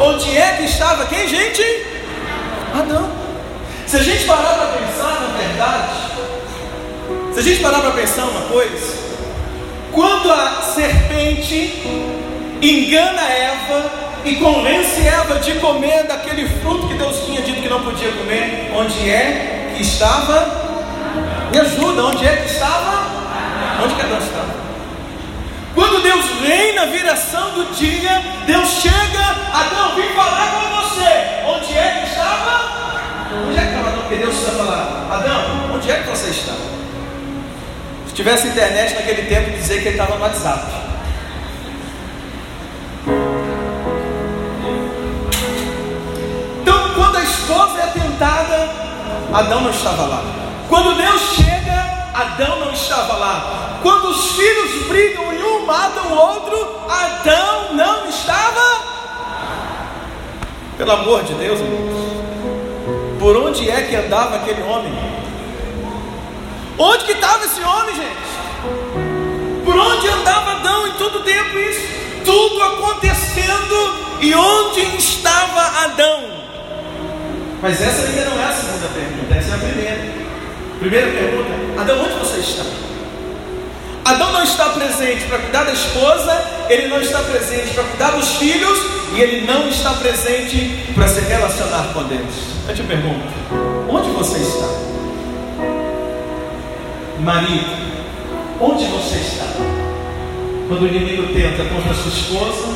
Onde 0.00 0.36
é 0.36 0.56
que 0.56 0.64
estava 0.64 1.06
quem, 1.06 1.28
gente? 1.28 1.62
Adão. 2.74 3.10
Se 3.86 3.96
a 3.96 4.02
gente 4.02 4.24
parar 4.24 4.54
para 4.54 4.66
pensar, 4.66 5.20
na 5.20 5.38
verdade, 5.38 5.88
se 7.32 7.40
a 7.40 7.42
gente 7.42 7.60
parar 7.60 7.80
para 7.80 7.90
pensar 7.92 8.24
uma 8.24 8.42
coisa, 8.42 8.98
quando 9.92 10.30
a 10.30 10.62
serpente 10.62 11.82
engana 12.60 13.22
Eva 13.22 13.90
e 14.24 14.36
convence 14.36 15.00
Eva 15.06 15.38
de 15.38 15.54
comer 15.54 16.04
daquele 16.04 16.48
fruto 16.60 16.88
que 16.88 16.94
Deus 16.94 17.24
tinha 17.24 17.40
dito 17.40 17.62
que 17.62 17.68
não 17.68 17.82
podia 17.82 18.12
comer, 18.12 18.72
onde 18.76 19.08
é 19.08 19.72
que 19.74 19.82
estava? 19.82 20.68
Me 21.50 21.58
ajuda, 21.58 22.04
onde 22.04 22.26
é 22.26 22.36
que 22.36 22.52
estava? 22.52 23.06
Onde 23.82 23.94
que 23.94 24.02
Adão 24.02 24.18
estava? 24.18 24.54
Quando 25.74 26.02
Deus 26.02 26.26
vem 26.42 26.74
na 26.74 26.86
viração 26.86 27.50
do 27.52 27.74
dia, 27.74 28.22
Deus 28.48 28.68
chega, 28.80 29.24
Adão, 29.52 29.94
vim 29.94 30.08
falar 30.14 30.48
com 30.52 30.80
você. 30.80 31.44
Onde 31.46 31.76
é 31.76 32.00
que 32.00 32.08
estava? 32.08 32.54
Onde 33.46 33.58
é 33.58 33.60
que 33.60 33.68
estava 33.68 33.88
Adão? 33.88 34.00
Porque 34.00 34.16
Deus 34.16 34.34
precisa 34.34 34.52
falar, 34.52 35.06
Adão, 35.12 35.74
onde 35.74 35.90
é 35.90 35.96
que 35.98 36.08
você 36.08 36.30
está? 36.30 36.54
tivesse 38.14 38.48
internet 38.48 38.94
naquele 38.94 39.28
tempo, 39.28 39.50
dizer 39.50 39.80
que 39.80 39.88
ele 39.88 39.90
estava 39.90 40.16
no 40.16 40.22
WhatsApp. 40.22 40.66
Então, 46.62 46.94
quando 46.94 47.16
a 47.16 47.22
esposa 47.22 47.80
é 47.80 47.86
tentada, 47.86 48.70
Adão 49.32 49.60
não 49.60 49.70
estava 49.70 50.02
lá. 50.06 50.24
Quando 50.68 50.96
Deus 50.96 51.34
chega, 51.36 51.97
Adão 52.18 52.58
não 52.58 52.72
estava 52.72 53.16
lá. 53.16 53.78
Quando 53.80 54.08
os 54.08 54.32
filhos 54.32 54.88
brigam 54.88 55.32
e 55.32 55.40
um 55.40 55.64
mata 55.64 56.02
o 56.02 56.16
outro, 56.16 56.80
Adão 56.90 57.74
não 57.74 58.08
estava. 58.08 58.82
Pelo 60.76 60.90
amor 60.90 61.22
de 61.22 61.34
Deus, 61.34 61.60
irmãos. 61.60 62.08
Por 63.20 63.36
onde 63.36 63.70
é 63.70 63.82
que 63.82 63.94
andava 63.94 64.36
aquele 64.36 64.62
homem? 64.62 64.92
Onde 66.76 67.04
que 67.04 67.12
estava 67.12 67.44
esse 67.44 67.60
homem, 67.62 67.94
gente? 67.94 69.64
Por 69.64 69.76
onde 69.76 70.08
andava 70.08 70.52
Adão 70.52 70.88
em 70.88 70.92
todo 70.94 71.22
tempo 71.22 71.56
isso? 71.56 71.86
Tudo 72.24 72.62
acontecendo 72.64 73.94
e 74.20 74.34
onde 74.34 74.80
estava 74.96 75.84
Adão? 75.84 76.24
Mas 77.62 77.80
essa 77.80 78.08
ainda 78.08 78.24
não 78.24 78.40
é 78.40 78.44
a 78.44 78.52
segunda 78.52 78.88
pergunta, 78.88 79.34
essa 79.34 79.50
é 79.50 79.54
a 79.54 79.58
primeira. 79.58 80.17
Primeira 80.78 81.08
pergunta: 81.08 81.80
Adão, 81.80 82.04
onde 82.04 82.14
você 82.14 82.38
está? 82.38 82.64
Adão 84.04 84.32
não 84.32 84.42
está 84.42 84.70
presente 84.70 85.24
para 85.24 85.38
cuidar 85.38 85.64
da 85.64 85.72
esposa, 85.72 86.66
ele 86.70 86.88
não 86.88 87.00
está 87.00 87.18
presente 87.20 87.74
para 87.74 87.84
cuidar 87.84 88.10
dos 88.12 88.36
filhos 88.36 88.78
e 89.14 89.20
ele 89.20 89.46
não 89.46 89.68
está 89.68 89.92
presente 89.94 90.92
para 90.94 91.08
se 91.08 91.20
relacionar 91.20 91.92
com 91.92 92.04
Deus. 92.04 92.34
Eu 92.68 92.74
te 92.74 92.82
pergunto: 92.84 93.26
onde 93.88 94.10
você 94.10 94.38
está? 94.38 94.68
Marido, 97.20 97.76
onde 98.60 98.84
você 98.86 99.16
está? 99.16 99.46
Quando 100.68 100.82
o 100.82 100.86
inimigo 100.86 101.34
tenta 101.34 101.64
contra 101.64 101.90
a 101.90 101.94
sua 101.94 102.12
esposa, 102.12 102.68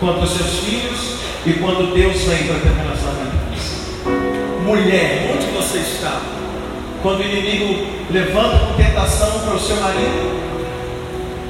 contra 0.00 0.24
os 0.24 0.30
seus 0.30 0.58
filhos 0.64 1.00
e 1.46 1.52
quando 1.54 1.94
Deus 1.94 2.20
vem 2.22 2.46
para 2.46 2.58
ter 2.58 2.72
relacionamento 2.72 3.36
com 3.36 3.54
você. 3.54 4.64
Mulher, 4.64 5.30
onde 5.32 5.46
você 5.46 5.78
está? 5.78 6.39
Quando 7.02 7.20
o 7.20 7.22
inimigo 7.22 7.86
levanta 8.10 8.58
com 8.58 8.74
tentação 8.74 9.40
para 9.40 9.54
o 9.54 9.60
seu 9.60 9.76
marido, 9.76 10.50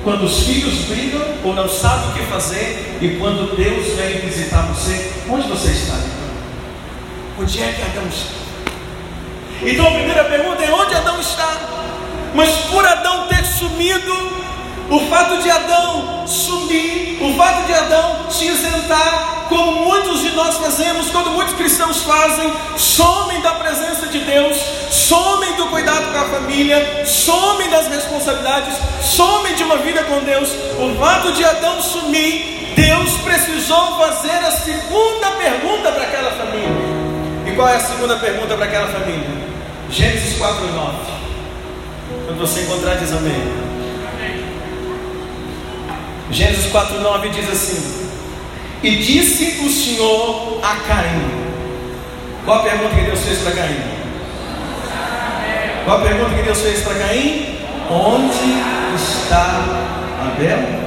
quando 0.05 0.25
os 0.25 0.45
filhos 0.45 0.85
brigam 0.85 1.21
ou 1.45 1.55
não 1.55 1.69
sabem 1.69 2.11
o 2.11 2.13
que 2.13 2.23
fazer, 2.31 2.99
e 3.01 3.17
quando 3.19 3.57
Deus 3.57 3.95
vem 3.97 4.21
visitar 4.21 4.63
você, 4.63 5.13
onde 5.29 5.49
você 5.49 5.73
está? 5.73 5.95
Então? 5.95 7.43
Onde 7.43 7.63
é 7.63 7.73
que 7.73 7.83
Adão 7.83 8.09
está? 8.09 8.41
Então 9.63 9.87
a 9.87 9.91
primeira 9.91 10.25
pergunta 10.25 10.65
é: 10.65 10.73
onde 10.73 10.95
Adão 10.95 11.21
está? 11.21 11.53
Mas 12.35 12.51
por 12.71 12.87
Adão 12.87 13.27
ter 13.27 13.45
sumido, 13.45 14.40
o 14.91 14.99
fato 15.09 15.41
de 15.41 15.49
Adão 15.49 16.27
sumir, 16.27 17.19
o 17.23 17.37
fato 17.37 17.65
de 17.65 17.73
Adão 17.73 18.29
se 18.29 18.47
isentar, 18.47 19.47
como 19.49 19.85
muitos 19.85 20.21
de 20.21 20.31
nós 20.33 20.57
fazemos, 20.57 21.09
quando 21.11 21.31
muitos 21.31 21.55
cristãos 21.55 22.03
fazem, 22.03 22.53
somem 22.77 23.41
da 23.41 23.53
presença 23.53 24.07
de 24.09 24.19
Deus, 24.19 24.57
somem 24.91 25.55
do 25.55 25.67
cuidado 25.67 26.13
com 26.13 26.19
a 26.19 26.41
família, 26.41 27.07
somem 27.07 27.71
das 27.71 27.87
responsabilidades, 27.87 28.77
somem 29.01 29.55
de 29.55 29.63
uma 29.63 29.77
vida 29.77 30.03
com 30.05 30.25
Deus. 30.25 30.51
O 30.79 30.99
fato 30.99 31.33
de 31.33 31.45
Adão 31.45 31.81
sumir, 31.81 32.73
Deus 32.75 33.13
precisou 33.19 33.97
fazer 33.97 34.39
a 34.45 34.51
segunda 34.51 35.31
pergunta 35.33 35.93
para 35.93 36.03
aquela 36.03 36.33
família. 36.33 36.91
E 37.47 37.53
qual 37.55 37.69
é 37.69 37.77
a 37.77 37.81
segunda 37.81 38.17
pergunta 38.17 38.57
para 38.57 38.67
aquela 38.67 38.89
família? 38.89 39.29
Gênesis 39.89 40.37
4, 40.37 40.67
9. 40.67 40.97
Quando 42.27 42.39
você 42.41 42.63
encontrar, 42.63 42.97
diz 42.97 43.13
amém. 43.13 43.80
Gênesis 46.31 46.71
4, 46.71 47.01
9 47.01 47.29
diz 47.31 47.51
assim: 47.51 48.09
E 48.83 48.97
disse 48.97 49.65
o 49.65 49.69
Senhor 49.69 50.61
a 50.63 50.77
Caim. 50.87 51.41
Qual 52.45 52.61
a 52.61 52.63
pergunta 52.63 52.95
que 52.95 53.03
Deus 53.03 53.21
fez 53.21 53.39
para 53.39 53.53
Caim? 53.53 53.81
Qual 55.85 55.99
a 55.99 56.01
pergunta 56.03 56.35
que 56.35 56.43
Deus 56.43 56.61
fez 56.61 56.83
para 56.83 56.95
Caim? 56.95 57.59
Onde 57.91 58.95
está 58.95 59.65
Abel? 60.27 60.81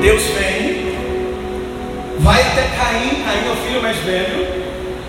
Deus 0.00 0.22
vem, 0.22 0.96
vai 2.20 2.40
até 2.40 2.62
Caim, 2.76 3.22
Caim 3.22 3.46
é 3.46 3.52
o 3.52 3.66
filho 3.66 3.82
mais 3.82 3.96
velho, 3.98 4.46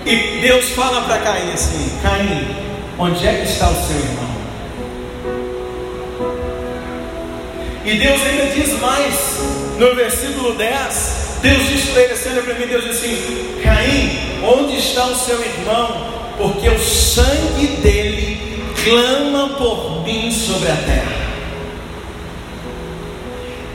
e 0.06 0.41
Deus 0.41 0.69
fala 0.71 1.01
para 1.04 1.19
Caim 1.19 1.54
assim: 1.54 1.97
Caim, 2.01 2.47
onde 2.97 3.25
é 3.25 3.34
que 3.36 3.43
está 3.43 3.69
o 3.69 3.75
seu 3.75 3.97
irmão? 3.97 4.30
E 7.91 7.95
Deus 7.95 8.21
ainda 8.21 8.45
diz 8.45 8.80
mais, 8.80 9.15
no 9.77 9.93
versículo 9.93 10.54
10, 10.54 11.39
Deus 11.41 11.67
diz 11.67 11.89
para 11.89 12.04
ele 12.04 12.41
para 12.41 12.54
mim, 12.54 12.67
Deus 12.67 12.86
diz 12.86 12.97
assim: 12.97 13.62
Caim, 13.62 14.39
onde 14.41 14.77
está 14.77 15.08
o 15.08 15.15
seu 15.15 15.38
irmão? 15.43 16.08
Porque 16.38 16.69
o 16.69 16.80
sangue 16.80 17.67
dele 17.82 18.63
clama 18.82 19.58
por 19.58 20.06
mim 20.06 20.32
sobre 20.32 20.71
a 20.71 20.75
terra. 20.75 21.12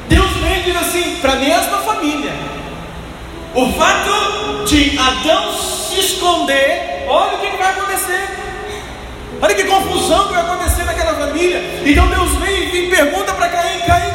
Deus 0.08 0.30
vem 0.38 0.60
e 0.60 0.62
diz 0.62 0.76
assim 0.76 1.16
para 1.20 1.34
a 1.34 1.36
mesma 1.36 1.78
família: 1.80 2.32
o 3.54 3.70
fato 3.72 4.64
de 4.64 4.98
Adão 4.98 5.52
se 5.52 6.00
esconder, 6.00 7.04
olha 7.06 7.34
o 7.34 7.38
que 7.38 7.54
vai 7.58 7.70
acontecer. 7.70 8.46
Olha 9.40 9.54
que 9.54 9.64
confusão 9.64 10.28
que 10.28 10.34
vai 10.34 10.42
acontecer 10.42 10.84
naquela 10.84 11.14
família. 11.14 11.62
Então 11.84 12.08
Deus 12.08 12.32
vem 12.36 12.74
e 12.74 12.90
pergunta 12.90 13.32
para 13.34 13.48
Caim: 13.48 13.80
Caim, 13.80 14.05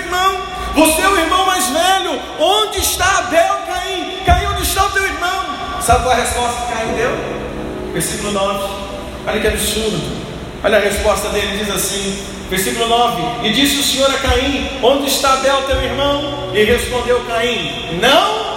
irmão? 0.00 0.40
Você 0.74 1.02
é 1.02 1.08
o 1.08 1.18
irmão 1.18 1.46
mais 1.46 1.66
velho. 1.66 2.20
Onde 2.38 2.78
está 2.78 3.18
Abel, 3.18 3.56
Caim? 3.66 4.18
Caim, 4.24 4.46
onde 4.46 4.62
está 4.62 4.86
o 4.86 4.90
teu 4.90 5.04
irmão? 5.04 5.44
Sabe 5.80 6.02
qual 6.02 6.14
é 6.14 6.18
a 6.18 6.24
resposta 6.24 6.66
que 6.66 6.72
Caim 6.72 6.92
deu? 6.94 7.92
Versículo 7.92 8.32
9. 8.32 8.90
Olha 9.26 9.40
que 9.40 9.46
absurdo. 9.46 10.20
Olha 10.62 10.78
a 10.78 10.80
resposta 10.80 11.28
dele: 11.30 11.58
diz 11.64 11.74
assim, 11.74 12.22
versículo 12.48 12.86
9: 12.88 13.48
E 13.48 13.52
disse 13.52 13.80
o 13.80 13.82
Senhor 13.82 14.10
a 14.10 14.18
Caim: 14.18 14.70
Onde 14.82 15.06
está 15.06 15.34
Abel, 15.34 15.62
teu 15.62 15.82
irmão? 15.82 16.50
E 16.54 16.64
respondeu 16.64 17.24
Caim: 17.26 17.98
Não, 18.00 18.50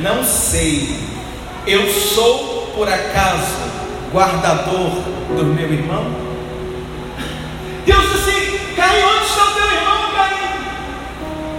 não 0.00 0.24
sei. 0.24 1.08
Eu 1.66 1.88
sou 1.92 2.72
por 2.74 2.88
acaso 2.88 3.70
guardador 4.12 4.90
do 5.36 5.44
meu 5.44 5.72
irmão? 5.72 6.06
Deus 7.86 8.02
disse 8.02 8.30
assim: 8.30 8.58
Caim, 8.76 9.02
onde 9.04 9.24
está 9.26 9.44
o 9.44 9.54
teu 9.54 9.66
irmão, 9.66 10.12
Caim? 10.14 10.50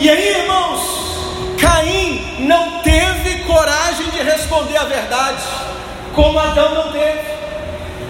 E 0.02 0.10
aí, 0.10 0.30
irmãos, 0.30 0.82
Caim 1.60 2.38
não 2.48 2.80
teve 2.80 3.44
coragem 3.44 4.10
de 4.10 4.18
responder 4.24 4.76
a 4.78 4.86
verdade, 4.86 5.44
como 6.16 6.40
Adão 6.40 6.74
não 6.74 6.92
teve. 6.92 7.22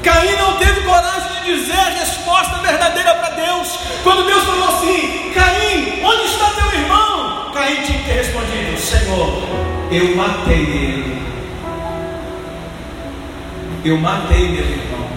Caim 0.01 0.37
não 0.37 0.57
teve 0.57 0.79
coragem 0.83 1.43
de 1.43 1.53
dizer 1.53 1.77
a 1.77 1.89
resposta 1.89 2.59
verdadeira 2.59 3.13
para 3.15 3.31
Deus. 3.31 3.77
Quando 4.05 4.25
Deus 4.25 4.41
falou 4.41 4.69
assim: 4.69 5.33
Caim, 5.35 6.01
onde 6.01 6.27
está 6.27 6.45
teu 6.51 6.79
irmão? 6.79 7.51
Caim 7.53 7.83
tinha 7.83 7.99
que 7.99 8.05
ter 8.05 8.13
respondido: 8.13 8.79
Senhor, 8.79 9.43
eu 9.91 10.15
matei 10.15 10.61
ele. 10.61 11.21
Eu 13.83 13.97
matei 13.97 14.47
meu 14.47 14.63
irmão. 14.63 15.10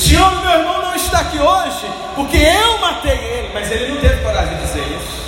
Senhor, 0.00 0.40
meu 0.40 0.50
irmão 0.50 0.80
não 0.80 0.94
está 0.96 1.20
aqui 1.20 1.38
hoje 1.38 1.86
porque 2.16 2.38
eu 2.38 2.78
matei 2.78 3.12
ele, 3.12 3.50
mas 3.52 3.70
ele 3.70 3.92
não 3.92 4.00
teve 4.00 4.22
coragem 4.22 4.56
de 4.56 4.62
dizer 4.62 4.80
isso. 4.80 5.20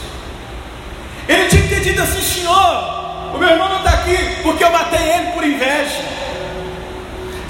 Ele 1.29 1.49
tinha 1.51 1.63
que 1.63 1.69
ter 1.69 1.81
dito 1.81 2.01
assim: 2.01 2.23
Senhor, 2.23 3.35
o 3.35 3.39
meu 3.39 3.51
irmão 3.51 3.69
não 3.69 3.77
está 3.77 3.91
aqui 3.91 4.17
porque 4.43 4.65
eu 4.65 4.71
matei 4.71 4.99
ele 4.99 5.33
por 5.33 5.45
inveja. 5.45 6.01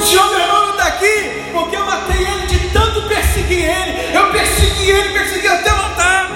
Senhor, 0.01 0.31
meu 0.31 0.41
irmão 0.41 0.63
não 0.67 0.71
está 0.73 0.87
aqui 0.89 1.51
porque 1.53 1.77
eu 1.77 1.87
matei 1.87 2.27
ele 2.27 2.47
de 2.49 2.59
tanto 2.71 3.03
perseguir 3.03 3.71
ele. 3.71 4.17
Eu 4.17 4.33
persegui 4.33 4.91
ele, 4.91 5.09
persegui 5.17 5.47
até 5.47 5.71
matar. 5.71 6.29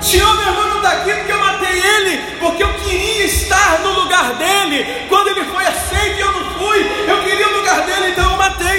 Senhor, 0.00 0.34
meu 0.36 0.46
irmão 0.46 0.68
não 0.68 0.76
está 0.76 0.92
aqui 0.92 1.12
porque 1.12 1.32
eu 1.32 1.38
matei 1.38 1.82
ele, 1.82 2.36
porque 2.40 2.62
eu 2.62 2.72
queria 2.76 3.26
estar 3.26 3.80
no 3.80 3.92
lugar 3.92 4.32
dele. 4.36 5.06
Quando 5.10 5.28
ele 5.28 5.44
foi 5.44 5.66
aceito 5.66 6.16
e 6.16 6.20
eu 6.20 6.32
não 6.32 6.50
fui, 6.58 6.80
eu 7.06 7.22
queria 7.24 7.46
o 7.46 7.58
lugar 7.58 7.82
dele, 7.82 8.12
então 8.12 8.30
eu 8.30 8.38
matei 8.38 8.71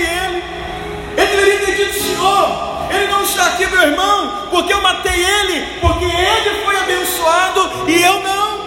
deveria 1.35 1.65
ter 1.65 1.75
dito, 1.75 2.03
Senhor, 2.03 2.87
ele 2.91 3.07
não 3.07 3.23
está 3.23 3.47
aqui, 3.47 3.65
meu 3.65 3.81
irmão, 3.81 4.47
porque 4.51 4.71
eu 4.73 4.81
matei 4.81 5.25
ele, 5.25 5.79
porque 5.81 6.05
ele 6.05 6.63
foi 6.63 6.75
abençoado 6.77 7.89
e 7.89 8.01
eu 8.03 8.21
não. 8.21 8.63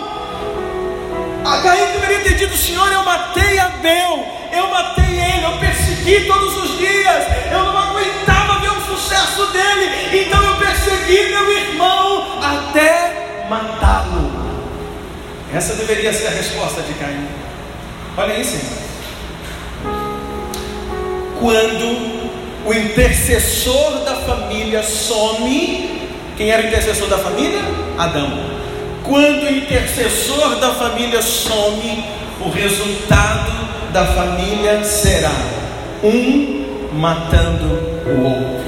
A 1.45 1.63
Caim 1.63 1.93
deveria 1.93 2.21
ter 2.25 2.35
dito, 2.35 2.57
Senhor, 2.57 2.91
eu 2.93 3.05
matei 3.05 3.59
Abel, 3.59 4.27
eu 4.53 4.69
matei 4.69 5.21
ele, 5.21 5.45
eu 5.45 5.59
persegui 5.59 6.27
todos 6.27 6.57
os 6.57 6.79
dias, 6.79 7.25
eu 7.53 7.65
não 7.65 7.79
aguentava 7.79 8.59
ver 8.59 8.71
o 8.71 8.81
sucesso 8.81 9.47
dele, 9.47 10.21
então 10.23 10.43
eu 10.43 10.57
persegui 10.57 11.29
meu 11.29 11.53
irmão 11.53 12.41
até 12.43 13.45
matá-lo. 13.49 14.33
Essa 15.55 15.75
deveria 15.75 16.13
ser 16.13 16.27
a 16.27 16.31
resposta 16.31 16.83
de 16.83 16.95
Caim. 16.95 17.29
Olha 18.17 18.41
isso, 18.41 18.59
Quando 21.39 22.16
o 22.67 22.75
intercessor 22.75 24.05
da 24.05 24.17
família 24.17 24.83
some, 24.83 26.11
quem 26.37 26.51
era 26.51 26.65
o 26.65 26.67
intercessor 26.67 27.09
da 27.09 27.17
família? 27.17 27.61
Adão. 27.97 28.57
Quando 29.05 29.45
o 29.45 29.49
intercessor 29.49 30.57
da 30.57 30.71
família 30.73 31.23
some, 31.23 32.05
o 32.41 32.51
resultado 32.51 33.53
da 33.93 34.05
família 34.05 34.83
será 34.83 35.31
um 36.03 36.91
matando 36.93 37.67
o 38.05 38.25
outro. 38.25 38.67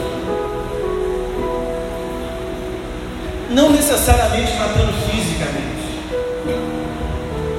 Não 3.51 3.71
necessariamente 3.71 4.53
matando 4.53 4.93
fisicamente, 5.11 5.99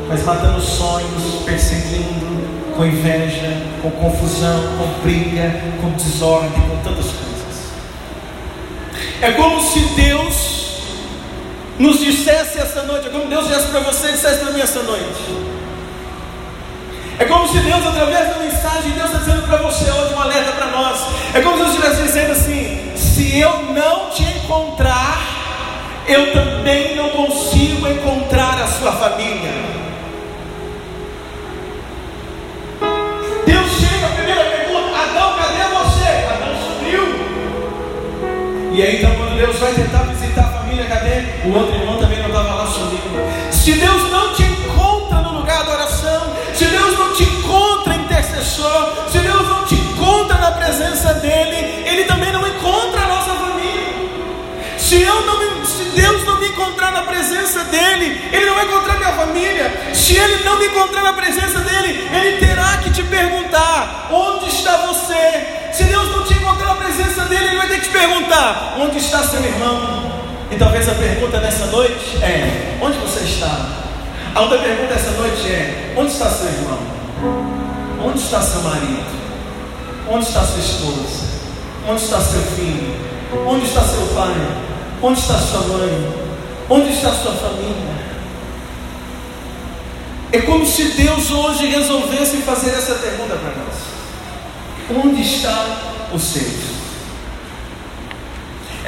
mas 0.08 0.24
matando 0.24 0.62
sonhos, 0.62 1.44
perseguindo, 1.46 2.59
com 2.80 2.86
inveja, 2.86 3.62
com 3.82 3.92
confusão, 3.92 4.78
com 4.78 5.02
briga, 5.04 5.54
com 5.82 5.90
desordem, 5.98 6.50
com 6.62 6.78
tantas 6.78 7.08
coisas. 7.08 7.74
É 9.22 9.32
como 9.32 9.62
se 9.62 9.82
Deus 9.98 10.80
nos 11.78 12.00
dissesse 12.00 12.58
essa 12.58 12.84
noite, 12.84 13.08
é 13.08 13.10
como 13.10 13.28
Deus 13.28 13.50
dissesse 13.50 13.68
para 13.68 13.82
você 13.82 14.08
e 14.08 14.12
dissesse 14.14 14.40
para 14.40 14.54
mim 14.54 14.62
essa 14.62 14.82
noite. 14.82 15.20
É 17.20 17.26
como 17.26 17.50
se 17.50 17.58
Deus, 17.58 17.86
através 17.86 18.30
da 18.30 18.38
mensagem, 18.38 18.92
Deus 18.92 19.08
está 19.08 19.20
dizendo 19.20 19.46
para 19.46 19.58
você 19.58 19.92
hoje 19.92 20.14
um 20.14 20.22
alerta 20.22 20.54
para 20.54 20.68
nós. 20.68 21.02
É 21.34 21.42
como 21.42 21.58
se 21.58 21.64
Deus 21.64 21.76
estivesse 21.76 22.04
dizendo 22.04 22.32
assim: 22.32 22.94
se 22.96 23.40
eu 23.40 23.62
não 23.74 24.10
te 24.12 24.24
encontrar, 24.24 25.20
eu 26.08 26.32
também 26.32 26.96
não 26.96 27.10
consigo 27.10 27.90
encontrar 27.90 28.58
a 28.62 28.68
sua 28.68 28.94
família. 28.94 29.89
E 38.80 38.82
aí 38.82 38.96
então, 38.96 39.14
quando 39.16 39.36
Deus 39.36 39.60
vai 39.60 39.74
tentar 39.74 40.04
visitar 40.04 40.40
a 40.40 40.60
família, 40.60 40.86
cadê? 40.86 41.26
O 41.44 41.54
outro 41.54 41.76
irmão 41.76 41.98
também 42.00 42.18
não 42.20 42.28
estava 42.28 42.54
lá 42.54 42.66
sumindo. 42.66 43.52
Se 43.52 43.74
Deus 43.74 44.10
não 44.10 44.34
te 44.34 44.44
encontra 44.44 45.18
no 45.18 45.40
lugar 45.40 45.66
da 45.66 45.72
oração, 45.74 46.34
se 46.54 46.64
Deus 46.64 46.98
não 46.98 47.14
te 47.14 47.24
encontra 47.24 47.96
intercessor, 47.96 49.10
se 49.12 49.20
Deus 49.20 49.50
não 49.50 49.66
te 49.66 49.76
encontra 49.76 50.38
na 50.38 50.52
presença 50.52 51.14
dEle, 51.16 51.84
Ele 51.86 52.06
também 52.06 52.32
não 52.32 52.48
encontra 52.48 53.02
a 53.02 53.08
nossa 53.10 53.32
família. 53.32 54.78
Se, 54.78 55.02
eu 55.02 55.26
não 55.26 55.66
se 55.66 55.84
Deus 56.00 56.24
não 56.24 56.40
me 56.40 56.48
encontra 56.48 56.70
encontrar 56.80 56.92
na 56.92 57.02
presença 57.04 57.64
dele, 57.66 58.30
ele 58.32 58.46
não 58.46 58.56
vai 58.56 58.66
encontrar 58.66 58.98
minha 58.98 59.14
família. 59.14 59.94
Se 59.94 60.16
ele 60.16 60.44
não 60.44 60.58
me 60.58 60.68
encontrar 60.68 61.04
na 61.04 61.14
presença 61.14 61.60
dele, 61.60 62.10
ele 62.14 62.38
terá 62.38 62.78
que 62.78 62.92
te 62.92 63.04
perguntar: 63.04 64.08
onde 64.12 64.50
está 64.50 64.78
você? 64.88 65.70
Se 65.72 65.84
Deus 65.84 66.10
não 66.12 66.24
te 66.26 66.39
presença 67.00 67.26
dele, 67.26 67.48
ele 67.48 67.58
vai 67.58 67.68
ter 67.68 67.80
que 67.80 67.86
te 67.86 67.90
perguntar: 67.90 68.76
onde 68.78 68.98
está 68.98 69.24
seu 69.24 69.42
irmão? 69.42 70.12
E 70.52 70.56
talvez 70.56 70.90
a 70.90 70.96
pergunta 70.96 71.40
nessa 71.40 71.68
noite 71.68 72.18
é: 72.22 72.78
onde 72.82 72.98
você 72.98 73.22
está? 73.22 73.68
A 74.36 74.42
outra 74.42 74.58
pergunta 74.60 74.94
essa 74.94 75.12
noite 75.12 75.48
é: 75.48 75.94
onde 75.96 76.12
está 76.12 76.30
seu 76.30 76.48
irmão? 76.48 76.80
Onde 78.04 78.20
está 78.20 78.42
seu 78.42 78.62
marido? 78.62 79.20
Onde 80.10 80.26
está 80.26 80.44
sua 80.44 80.60
esposa? 80.60 81.30
Onde 81.88 82.02
está 82.02 82.20
seu 82.20 82.42
filho? 82.42 82.96
Onde 83.48 83.66
está 83.66 83.82
seu 83.82 84.08
pai? 84.08 84.36
Onde 85.02 85.20
está 85.20 85.36
sua 85.36 85.62
mãe? 85.62 86.14
Onde 86.70 86.92
está 86.92 87.12
sua 87.12 87.32
família? 87.34 88.00
É 90.32 90.40
como 90.42 90.66
se 90.66 90.84
Deus 90.90 91.32
hoje 91.32 91.68
resolvesse 91.68 92.38
fazer 92.38 92.72
essa 92.72 92.96
pergunta 92.96 93.36
para 93.36 93.54
nós: 93.64 95.04
Onde 95.06 95.22
está 95.22 95.66
o 96.14 96.20
seu? 96.20 96.79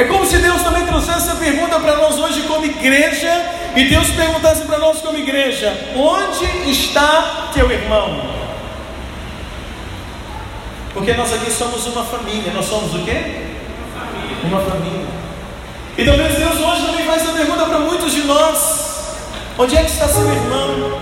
É 0.02 0.06
como 0.06 0.26
se 0.26 0.38
Deus 0.40 0.64
também 0.64 0.84
trouxesse 0.84 1.30
essa 1.30 1.36
pergunta 1.36 1.80
para 1.80 1.96
nós 1.96 2.18
hoje 2.18 2.42
como 2.48 2.66
igreja, 2.66 3.32
e 3.76 3.84
Deus 3.84 4.10
perguntasse 4.10 4.64
para 4.64 4.80
nós 4.80 5.00
como 5.00 5.16
igreja: 5.16 5.72
onde 5.96 6.72
está 6.72 7.50
teu 7.54 7.72
irmão? 7.72 8.20
Porque 10.92 11.14
nós 11.14 11.32
aqui 11.32 11.52
somos 11.52 11.86
uma 11.86 12.04
família, 12.04 12.52
nós 12.52 12.66
somos 12.66 12.96
o 12.96 13.06
quê? 13.06 13.46
Uma 14.44 14.62
família. 14.62 15.06
E 15.96 16.04
talvez 16.04 16.36
Deus 16.36 16.60
hoje 16.60 16.86
também 16.88 17.06
faz 17.06 17.22
essa 17.22 17.34
pergunta 17.34 17.64
para 17.66 17.78
muitos 17.78 18.12
de 18.12 18.24
nós: 18.24 19.18
onde 19.60 19.78
é 19.78 19.84
que 19.84 19.92
está 19.92 20.08
seu 20.08 20.28
irmão? 20.28 21.00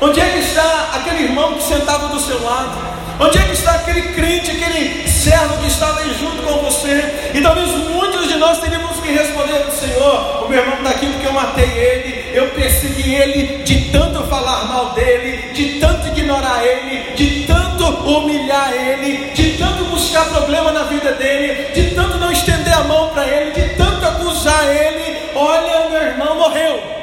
Onde 0.00 0.20
é 0.20 0.28
que 0.28 0.38
está 0.38 0.90
aquele 0.94 1.24
irmão 1.24 1.54
que 1.54 1.62
sentava 1.64 2.06
do 2.06 2.20
seu 2.20 2.40
lado? 2.44 2.98
Onde 3.20 3.36
é 3.36 3.42
que 3.42 3.52
está 3.52 3.72
aquele 3.72 4.12
crente, 4.12 4.52
aquele 4.52 5.08
servo 5.08 5.58
que 5.58 5.66
estava 5.66 5.98
aí 5.98 6.16
junto 6.20 6.40
com 6.42 6.58
você? 6.62 7.32
E 7.34 7.40
talvez 7.40 7.68
muitos 7.88 8.27
nós 8.38 8.58
teríamos 8.58 8.98
que 9.00 9.12
responder 9.12 9.62
ao 9.62 9.70
Senhor: 9.70 10.44
o 10.44 10.48
meu 10.48 10.60
irmão 10.60 10.78
está 10.78 10.90
aqui 10.90 11.06
porque 11.06 11.26
eu 11.26 11.32
matei 11.32 11.68
ele, 11.68 12.36
eu 12.36 12.48
persegui 12.50 13.14
ele 13.14 13.62
de 13.64 13.90
tanto 13.90 14.22
falar 14.24 14.64
mal 14.66 14.92
dele, 14.94 15.52
de 15.52 15.80
tanto 15.80 16.08
ignorar 16.08 16.64
ele, 16.64 17.14
de 17.14 17.46
tanto 17.46 17.84
humilhar 17.84 18.72
ele, 18.72 19.30
de 19.32 19.58
tanto 19.58 19.84
buscar 19.84 20.24
problema 20.26 20.72
na 20.72 20.84
vida 20.84 21.12
dele, 21.12 21.72
de 21.72 21.94
tanto 21.94 22.18
não 22.18 22.32
estender 22.32 22.72
a 22.72 22.84
mão 22.84 23.10
para 23.10 23.26
ele, 23.26 23.50
de 23.50 23.74
tanto 23.76 24.06
acusar 24.06 24.64
ele. 24.64 25.18
Olha, 25.34 25.88
meu 25.90 26.02
irmão 26.02 26.36
morreu. 26.36 26.98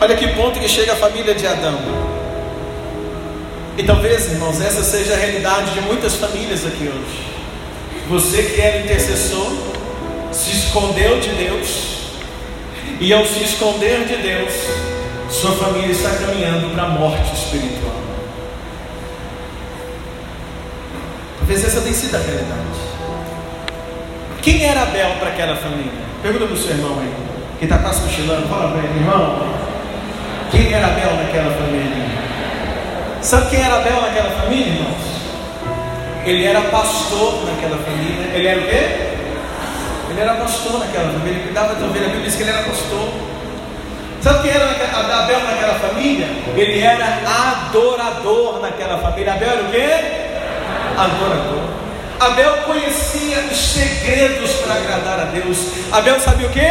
Olha 0.00 0.16
que 0.16 0.26
ponto 0.28 0.58
que 0.58 0.68
chega 0.68 0.94
a 0.94 0.96
família 0.96 1.32
de 1.32 1.46
Adão. 1.46 2.21
E 3.76 3.82
talvez, 3.84 4.30
irmãos, 4.30 4.60
essa 4.60 4.82
seja 4.82 5.14
a 5.14 5.16
realidade 5.16 5.72
de 5.72 5.80
muitas 5.80 6.14
famílias 6.16 6.66
aqui 6.66 6.84
hoje. 6.88 7.32
Você 8.08 8.42
que 8.42 8.60
era 8.60 8.80
intercessor, 8.80 9.50
se 10.30 10.50
escondeu 10.50 11.18
de 11.20 11.30
Deus, 11.30 11.92
e 13.00 13.12
ao 13.12 13.24
se 13.24 13.42
esconder 13.42 14.04
de 14.04 14.16
Deus, 14.16 14.52
sua 15.30 15.52
família 15.52 15.90
está 15.90 16.10
caminhando 16.10 16.74
para 16.74 16.82
a 16.82 16.88
morte 16.88 17.32
espiritual. 17.32 17.96
Talvez 21.38 21.64
essa 21.64 21.80
tenha 21.80 21.94
sido 21.94 22.14
a 22.14 22.18
realidade. 22.18 22.62
Quem 24.42 24.64
era 24.64 24.82
Abel 24.82 25.12
para 25.18 25.30
aquela 25.30 25.56
família? 25.56 25.92
Pergunta 26.22 26.44
para 26.44 26.54
o 26.54 26.58
seu 26.58 26.72
irmão 26.72 26.98
aí, 27.00 27.12
que 27.58 27.64
está 27.64 27.78
quase 27.78 28.02
cochilando, 28.02 28.48
fala 28.48 28.72
para 28.72 28.82
ele, 28.84 28.98
irmão, 28.98 29.48
quem 30.50 30.72
era 30.72 30.88
Abel 30.88 31.16
naquela 31.16 31.50
família? 31.52 32.21
Sabe 33.22 33.50
quem 33.50 33.64
era 33.64 33.76
Abel 33.76 34.00
naquela 34.02 34.30
família, 34.30 34.66
irmãos? 34.66 35.12
Ele 36.26 36.44
era 36.44 36.60
pastor 36.62 37.44
naquela 37.46 37.76
família. 37.78 38.34
Ele 38.34 38.46
era 38.48 38.60
o 38.60 38.64
quê? 38.64 39.12
Ele 40.10 40.20
era 40.20 40.34
pastor 40.34 40.80
naquela 40.80 41.12
família. 41.12 41.30
Ele 41.30 41.44
cuidava 41.44 41.74
da 41.74 41.86
ovelha. 41.86 42.06
A 42.06 42.08
Bíblia 42.08 42.24
diz 42.24 42.34
que 42.34 42.42
ele 42.42 42.50
era 42.50 42.62
pastor. 42.64 43.08
Sabe 44.20 44.42
quem 44.42 44.50
era 44.50 44.64
Abel 44.66 45.40
naquela 45.40 45.74
família? 45.74 46.28
Ele 46.56 46.80
era 46.80 47.20
adorador 47.26 48.60
naquela 48.60 48.98
família. 48.98 49.34
Abel 49.34 49.50
era 49.50 49.62
o 49.62 49.70
quê? 49.70 49.88
Adorador. 50.98 51.82
Abel 52.20 52.56
conhecia 52.64 53.38
os 53.50 53.58
segredos 53.58 54.50
para 54.64 54.74
agradar 54.74 55.20
a 55.20 55.24
Deus. 55.24 55.58
Abel 55.92 56.20
sabia 56.20 56.46
o 56.48 56.50
quê? 56.50 56.70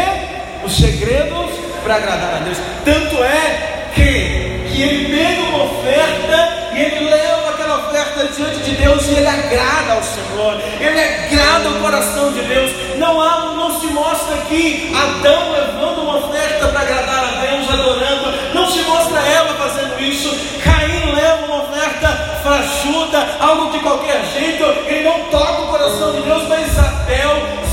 Os 0.66 0.76
segredos 0.78 1.50
para 1.84 1.96
agradar 1.96 2.36
a 2.36 2.40
Deus. 2.40 2.58
Tanto 2.86 3.24
é 3.24 3.90
que, 3.94 4.51
que 4.72 4.82
ele 4.82 5.16
pega 5.16 5.42
uma 5.44 5.64
oferta 5.66 6.72
e 6.74 6.82
ele 6.82 7.10
leva 7.10 7.50
aquela 7.50 7.88
oferta 7.88 8.28
diante 8.28 8.60
de 8.60 8.76
Deus 8.76 9.06
e 9.08 9.16
ele 9.16 9.28
agrada 9.28 9.94
ao 9.94 10.04
Senhor, 10.04 10.62
ele 10.80 11.00
agrada 11.00 11.70
o 11.70 11.82
coração 11.82 12.32
de 12.32 12.42
Deus. 12.42 12.72
Não 12.98 13.22
há, 13.22 13.54
não 13.56 13.80
se 13.80 13.88
mostra 13.88 14.36
aqui 14.36 14.92
Adão 14.96 15.52
levando 15.52 16.02
uma 16.04 16.18
oferta 16.26 16.68
para 16.70 16.80
agradar 16.80 17.24
a 17.26 17.42
Deus, 17.42 17.70
adorando, 17.70 18.54
não 18.54 18.72
se 18.72 18.82
mostra 18.84 19.20
Eva 19.20 19.54
fazendo 19.56 20.00
isso. 20.02 20.30
Caim 20.64 21.14
leva 21.14 21.46
uma 21.46 21.64
oferta 21.64 22.08
frajuda, 22.42 23.28
algo 23.40 23.72
de 23.72 23.80
qualquer 23.80 24.24
jeito, 24.34 24.64
ele 24.88 25.04
não 25.04 25.20
toca 25.26 25.64
o 25.64 25.68
coração 25.68 26.14
de 26.14 26.22
Deus, 26.22 26.48
mas 26.48 26.80
Abel 26.80 27.71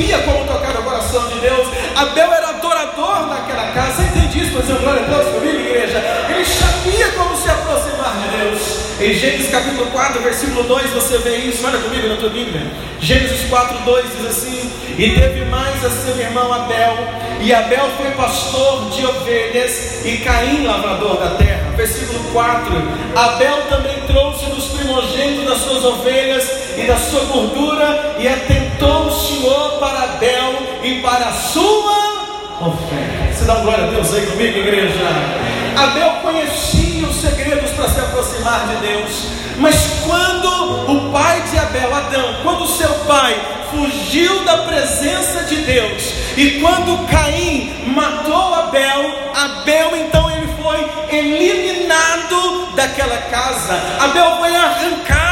sabia 0.00 0.18
como 0.20 0.46
tocar 0.46 0.78
o 0.78 0.82
coração 0.82 1.28
de 1.28 1.40
Deus. 1.40 1.68
Abel 1.94 2.32
era 2.32 2.48
adorador 2.48 3.26
naquela 3.26 3.70
casa. 3.72 4.02
Você 4.02 4.18
entende 4.18 4.40
isso? 4.40 4.52
Fazendo 4.52 4.80
glória 4.80 5.02
a 5.02 5.04
Deus 5.04 5.28
comigo, 5.34 5.60
igreja? 5.60 5.98
Ele 6.30 6.44
sabia 6.44 7.08
como 7.12 7.36
se 7.36 7.50
aproximar 7.50 8.16
de 8.22 8.38
Deus. 8.38 8.60
Em 9.00 9.14
Gênesis 9.14 9.50
capítulo 9.50 9.86
4, 9.90 10.22
versículo 10.22 10.62
2, 10.62 10.90
você 10.90 11.18
vê 11.18 11.36
isso. 11.36 11.66
Olha 11.66 11.78
comigo 11.78 12.08
na 12.08 12.16
tua 12.16 12.30
Bíblia. 12.30 12.66
Gênesis 13.00 13.48
4, 13.48 13.78
2 13.84 14.06
diz 14.16 14.26
assim: 14.26 14.72
E 14.98 15.10
teve 15.10 15.44
mais 15.46 15.84
a 15.84 15.90
seu 15.90 16.18
irmão 16.18 16.52
Abel, 16.52 16.96
e 17.40 17.52
Abel 17.52 17.88
foi 17.96 18.10
pastor 18.12 18.90
de 18.90 19.04
ovelhas, 19.04 20.04
e 20.04 20.18
Caim 20.18 20.64
lavrador 20.64 21.16
da 21.18 21.30
terra. 21.36 21.72
Versículo 21.76 22.20
4: 22.32 22.72
Abel 23.16 23.62
também 23.68 24.00
trouxe 24.06 24.46
dos 24.46 24.64
primogênitos 24.66 25.46
das 25.46 25.58
suas 25.58 25.84
ovelhas 25.84 26.50
e 26.76 26.86
da 26.86 26.96
sua 26.96 27.24
gordura, 27.24 28.16
e 28.18 28.28
atentou 28.80 29.06
o 29.06 29.10
Senhor 29.10 29.78
para 29.78 30.04
Abel 30.04 30.54
e 30.82 31.00
para 31.00 31.26
a 31.26 31.32
sua 31.32 31.98
oferta. 32.60 33.34
Você 33.34 33.44
dá 33.44 33.56
glória 33.56 33.84
a 33.84 33.90
Deus 33.90 34.12
aí 34.14 34.26
comigo, 34.26 34.58
igreja? 34.58 35.00
Abel 35.76 36.10
conhecia 36.22 37.06
os 37.06 37.20
segredos 37.20 37.70
para 37.72 37.88
se 37.88 38.00
aproximar 38.00 38.66
de 38.68 38.76
Deus, 38.76 39.26
mas 39.58 39.76
quando 40.04 40.90
o 40.90 41.12
pai 41.12 41.42
de 41.50 41.58
Abel, 41.58 41.94
Adão, 41.94 42.36
quando 42.42 42.66
seu 42.66 42.92
pai 43.06 43.38
fugiu 43.70 44.44
da 44.44 44.58
presença 44.58 45.44
de 45.44 45.56
Deus, 45.56 46.14
e 46.36 46.60
quando 46.60 47.06
Caim 47.06 47.84
matou 47.94 48.54
Abel, 48.54 49.30
Abel 49.34 49.96
então 49.96 50.30
ele 50.30 50.48
foi 50.60 51.16
eliminado 51.16 52.74
daquela 52.74 53.18
casa, 53.30 53.78
Abel 54.00 54.38
foi 54.38 54.56
arrancado 54.56 55.29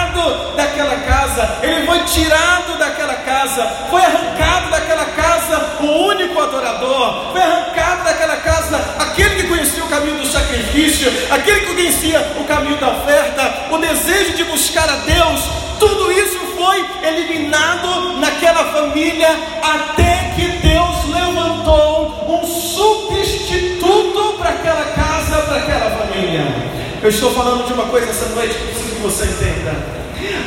sacrifício, 10.98 11.12
aquele 11.30 11.60
que 11.60 11.74
conhecia 11.74 12.20
o 12.40 12.44
caminho 12.44 12.76
da 12.78 12.90
oferta, 12.90 13.68
o 13.70 13.78
desejo 13.78 14.36
de 14.36 14.44
buscar 14.44 14.88
a 14.88 14.96
Deus, 14.96 15.40
tudo 15.78 16.10
isso 16.10 16.38
foi 16.56 16.84
eliminado 17.06 18.18
naquela 18.18 18.64
família 18.72 19.28
até 19.62 20.32
que 20.34 20.48
Deus 20.58 21.14
levantou 21.14 22.24
um 22.28 22.46
substituto 22.46 24.34
para 24.38 24.50
aquela 24.50 24.84
casa, 24.86 25.42
para 25.42 25.56
aquela 25.58 25.90
família. 25.98 26.44
Eu 27.00 27.10
estou 27.10 27.32
falando 27.32 27.66
de 27.66 27.72
uma 27.72 27.84
coisa 27.84 28.10
essa 28.10 28.26
noite 28.34 28.54
que 28.54 28.64
preciso 28.64 28.96
que 28.96 29.02
você 29.02 29.24
entenda. 29.24 29.98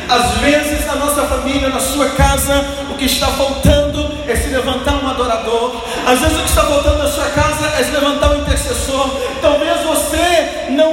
Às 0.10 0.38
vezes 0.40 0.86
na 0.86 0.96
nossa 0.96 1.24
família, 1.24 1.70
na 1.70 1.80
sua 1.80 2.10
casa, 2.10 2.66
o 2.92 2.96
que 2.96 3.06
está 3.06 3.28
faltando 3.28 4.12
é 4.28 4.36
se 4.36 4.50
levantar 4.50 4.96
um 5.02 5.08
adorador. 5.08 5.82
Às 6.06 6.20
vezes 6.20 6.38
o 6.38 6.42
que 6.42 6.50
está 6.50 6.64
faltando 6.64 6.98
na 6.98 7.10
sua 7.10 7.30
casa 7.30 7.68
é 7.80 7.84
se 7.84 7.92
levantar 7.92 8.32
um 8.32 8.42
intercessor. 8.42 9.10
Talvez 9.42 9.81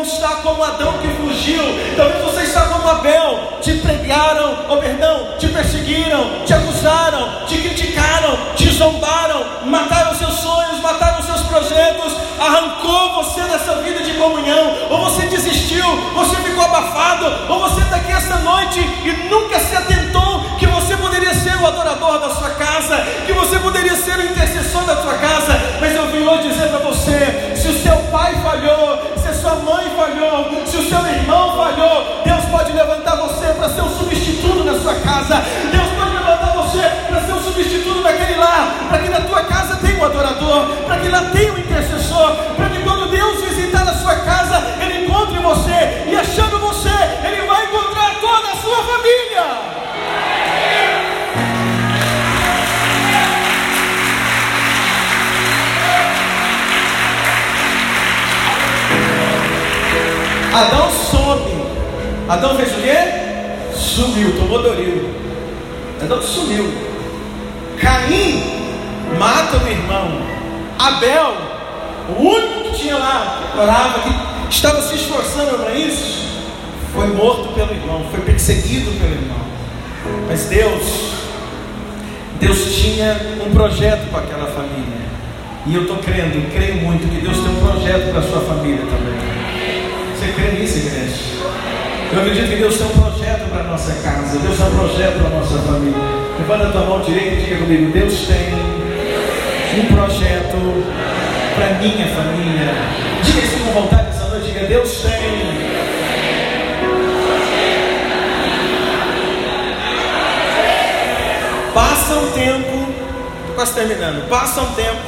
está 0.08 0.36
como 0.42 0.64
Adão 0.64 0.94
que 0.98 1.08
fugiu. 1.08 1.62
Talvez 1.96 2.24
você 2.24 2.42
está 2.42 2.62
como 2.62 2.88
Abel. 2.88 3.58
Te 3.60 3.74
pregaram, 3.74 4.66
oh 4.68 4.76
perdão, 4.78 5.28
te 5.38 5.48
perseguiram, 5.48 6.44
te 6.44 6.54
acusaram, 6.54 7.46
te 7.46 7.58
criticaram, 7.58 8.38
te 8.56 8.70
zombaram, 8.70 9.44
mataram 9.66 10.14
seus 10.14 10.34
sonhos, 10.34 10.80
mataram 10.80 11.22
seus 11.22 11.42
projetos, 11.42 12.14
arrancou 12.40 13.22
você 13.22 13.42
dessa 13.42 13.76
vida 13.82 14.02
de 14.02 14.14
comunhão. 14.14 14.74
Ou 14.90 14.98
você 15.04 15.26
desistiu, 15.26 15.84
você 16.14 16.36
ficou 16.36 16.64
abafado, 16.64 17.52
ou 17.52 17.60
você 17.60 17.82
está 17.82 17.96
aqui 17.96 18.12
esta 18.12 18.36
noite 18.36 18.80
e 18.80 19.28
nunca 19.28 19.58
se 19.60 19.76
atentou 19.76 20.56
que 20.58 20.66
você 20.66 20.96
poderia 20.96 21.34
ser 21.34 21.56
o 21.56 21.66
adorador 21.66 22.18
da 22.18 22.30
sua 22.30 22.50
casa, 22.50 22.96
que 23.26 23.32
você 23.32 23.58
poderia 23.58 23.94
ser 23.96 24.18
o 24.18 24.24
intercessor 24.24 24.84
da 24.84 25.02
sua 25.02 25.14
casa. 25.14 25.58
Mas 25.80 25.94
eu 25.94 26.06
vim 26.08 26.26
hoje 26.26 26.48
dizer 26.48 26.68
para 26.68 26.78
você: 26.78 27.52
se 27.54 27.68
o 27.68 27.82
seu 27.82 27.96
pai 28.10 28.34
falhou, 28.42 28.98
se 29.16 29.27
sua 29.48 29.56
mãe 29.56 29.90
falhou, 29.96 30.66
se 30.66 30.76
o 30.76 30.88
seu 30.88 31.06
irmão 31.06 31.56
falhou, 31.56 32.22
Deus 32.22 32.44
pode 32.50 32.70
levantar 32.72 33.16
você 33.16 33.46
para 33.54 33.68
ser 33.70 33.80
o 33.80 33.88
substituto 33.88 34.62
na 34.62 34.78
sua 34.78 34.94
casa. 34.96 35.42
Deus 35.72 35.88
pode 35.96 36.12
levantar 36.12 36.52
você 36.56 36.82
para 37.08 37.20
ser 37.22 37.32
o 37.32 37.40
substituto 37.40 38.02
daquele 38.02 38.34
lá, 38.36 38.70
para 38.90 38.98
que 38.98 39.08
na 39.08 39.20
tua 39.22 39.42
casa 39.44 39.76
tenha 39.76 39.98
um 40.00 40.04
adorador, 40.04 40.66
para 40.86 40.98
que 40.98 41.08
lá 41.08 41.30
tenha 41.32 41.52
um 41.54 41.58
intercessor, 41.58 42.36
para 42.56 42.67
Adão 62.38 62.56
fez 62.56 62.70
o 62.70 62.80
quê? 62.80 63.76
Sumiu, 63.76 64.36
tomou 64.38 64.62
Doril. 64.62 65.10
Adão 66.00 66.22
sumiu. 66.22 66.72
Caim 67.80 68.44
mata 69.18 69.56
o 69.56 69.68
irmão. 69.68 70.22
Abel, 70.78 71.34
o 72.16 72.22
único 72.22 72.70
que 72.70 72.78
tinha 72.78 72.96
lá, 72.96 73.40
orava, 73.60 73.98
que 74.02 74.54
estava 74.54 74.80
se 74.82 74.94
esforçando 74.94 75.58
para 75.58 75.74
isso, 75.74 76.28
foi 76.94 77.08
morto 77.08 77.52
pelo 77.54 77.72
irmão, 77.72 78.06
foi 78.12 78.20
perseguido 78.20 78.92
pelo 79.00 79.14
irmão. 79.14 79.40
Mas 80.28 80.44
Deus, 80.44 81.14
Deus 82.38 82.76
tinha 82.76 83.16
um 83.44 83.50
projeto 83.50 84.08
para 84.12 84.20
aquela 84.20 84.46
família. 84.46 85.08
E 85.66 85.74
eu 85.74 85.82
estou 85.82 85.96
crendo, 85.96 86.48
creio 86.54 86.76
muito 86.76 87.08
que 87.08 87.20
Deus 87.20 87.36
tem 87.36 87.48
um 87.48 87.66
projeto 87.66 88.12
para 88.12 88.20
a 88.20 88.22
sua 88.22 88.40
família 88.42 88.84
também. 88.86 89.18
Você 90.14 90.32
crê 90.32 90.52
nisso, 90.52 90.78
igreja? 90.78 91.28
Eu 92.10 92.20
acredito 92.20 92.48
que 92.48 92.56
Deus 92.56 92.78
tem 92.78 92.86
um 92.86 92.90
projeto 92.90 93.50
para 93.50 93.60
a 93.60 93.64
nossa 93.64 93.92
casa, 94.02 94.38
Deus 94.38 94.56
tem 94.56 94.66
um 94.66 94.70
projeto 94.70 95.18
para 95.18 95.26
a 95.26 95.40
nossa 95.40 95.58
família. 95.58 95.98
Levanta 96.38 96.68
a 96.68 96.72
tua 96.72 96.84
mão 96.86 97.00
direita 97.02 97.34
e 97.34 97.44
diga 97.44 97.58
comigo: 97.58 97.92
Deus 97.92 98.26
tem 98.26 98.54
um 99.78 99.94
projeto 99.94 100.84
para 101.54 101.74
minha 101.74 102.06
família. 102.06 102.74
Diga 103.22 103.40
isso 103.40 103.58
com 103.58 103.72
vontade 103.82 104.08
essa 104.08 104.24
noite, 104.28 104.46
diga: 104.46 104.66
Deus 104.66 105.02
tem. 105.02 105.68
Passa 111.74 112.14
um 112.14 112.30
tempo, 112.30 112.88
estou 113.40 113.54
quase 113.54 113.74
terminando. 113.74 114.28
Passa 114.30 114.62
um 114.62 114.72
tempo, 114.72 115.02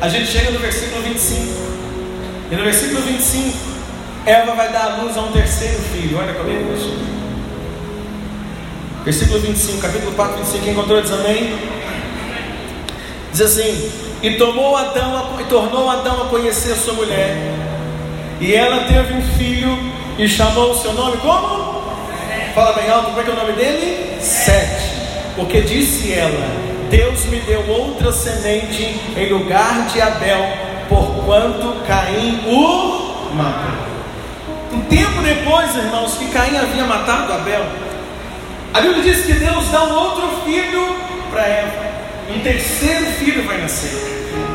a 0.00 0.08
gente 0.08 0.26
chega 0.26 0.50
no 0.50 0.58
versículo 0.58 1.00
25. 1.02 1.72
E 2.50 2.56
no 2.56 2.64
versículo 2.64 3.00
25, 3.02 3.56
Eva 4.24 4.54
vai 4.54 4.72
dar 4.72 4.84
a 4.84 4.96
luz 5.02 5.16
a 5.16 5.20
um 5.20 5.32
terceiro 5.32 5.80
filho. 5.92 6.16
Olha 6.16 6.32
comigo, 6.34 6.72
pessoal. 6.72 6.96
Versículo 9.04 9.40
25, 9.40 9.82
capítulo 9.82 10.12
4, 10.12 10.36
25. 10.36 10.64
Quem 10.64 10.72
encontrou 10.72 11.02
diz 11.02 11.10
amém? 11.10 11.58
Diz 13.32 13.40
assim: 13.40 13.90
E 14.22 14.36
tomou 14.36 14.76
Adão 14.76 15.40
e 15.40 15.44
tornou 15.44 15.90
Adão 15.90 16.22
a 16.22 16.26
conhecer 16.26 16.76
sua 16.76 16.94
mulher. 16.94 17.36
E 18.40 18.54
ela 18.54 18.84
teve 18.84 19.12
um 19.12 19.22
filho 19.36 19.76
e 20.16 20.28
chamou 20.28 20.70
o 20.70 20.78
seu 20.78 20.92
nome 20.92 21.16
como? 21.16 21.82
Fala 22.54 22.74
bem 22.74 22.88
alto, 22.90 23.06
como 23.06 23.20
é 23.20 23.24
que 23.24 23.30
é 23.30 23.32
o 23.32 23.36
nome 23.36 23.52
dele? 23.54 24.20
Sete. 24.20 24.84
Porque 25.34 25.62
disse 25.62 26.12
ela: 26.12 26.46
Deus 26.90 27.24
me 27.24 27.40
deu 27.40 27.68
outra 27.68 28.12
semente 28.12 29.00
em 29.16 29.32
lugar 29.32 29.88
de 29.88 30.00
Abel, 30.00 30.46
porquanto 30.88 31.74
Caim 31.88 32.40
o 32.46 33.34
matou. 33.34 33.91
Um 34.72 34.80
tempo 34.82 35.20
depois, 35.22 35.76
irmãos, 35.76 36.14
que 36.14 36.28
Caim 36.28 36.56
havia 36.56 36.84
matado 36.84 37.32
Abel, 37.32 37.64
a 38.72 38.80
Bíblia 38.80 39.02
diz 39.02 39.26
que 39.26 39.34
Deus 39.34 39.68
dá 39.68 39.84
um 39.84 39.94
outro 39.94 40.42
filho 40.44 40.96
para 41.30 41.46
Eva. 41.46 41.92
Um 42.30 42.40
terceiro 42.40 43.04
filho 43.18 43.46
vai 43.46 43.58
nascer. 43.58 43.92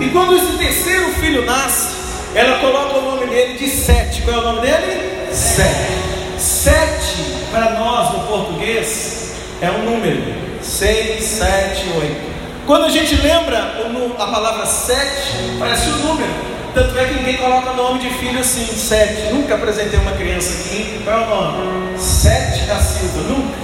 E 0.01 0.09
quando 0.09 0.35
esse 0.35 0.57
terceiro 0.57 1.11
filho 1.13 1.45
nasce, 1.45 1.95
ela 2.33 2.57
coloca 2.59 2.97
o 2.97 3.01
nome 3.01 3.27
dele 3.27 3.59
de 3.59 3.69
Sete. 3.69 4.23
Qual 4.23 4.35
é 4.35 4.39
o 4.39 4.43
nome 4.43 4.61
dele? 4.61 5.31
Sete. 5.31 5.97
Sete, 6.39 7.23
para 7.51 7.71
nós 7.71 8.13
no 8.13 8.19
português, 8.27 9.33
é 9.61 9.69
um 9.69 9.83
número. 9.83 10.21
Seis, 10.61 11.23
sete, 11.23 11.85
oito. 11.99 12.37
Quando 12.65 12.85
a 12.85 12.89
gente 12.89 13.15
lembra 13.15 13.75
a 14.17 14.27
palavra 14.27 14.65
sete, 14.65 15.57
parece 15.59 15.89
um 15.89 15.97
número. 16.07 16.56
Tanto 16.77 16.95
é 16.95 17.05
que 17.05 17.13
ninguém 17.15 17.37
coloca 17.37 17.73
nome 17.73 17.97
de 17.97 18.09
filho 18.19 18.39
assim, 18.39 18.67
Sete. 18.67 19.33
Nunca 19.33 19.55
apresentei 19.55 19.97
uma 19.97 20.11
criança 20.11 20.53
aqui. 20.53 21.01
Qual 21.03 21.19
é 21.19 21.23
o 21.23 21.27
nome? 21.27 21.97
Sete 21.97 22.67
da 22.67 22.75
Silva, 22.75 23.23
nunca. 23.23 23.57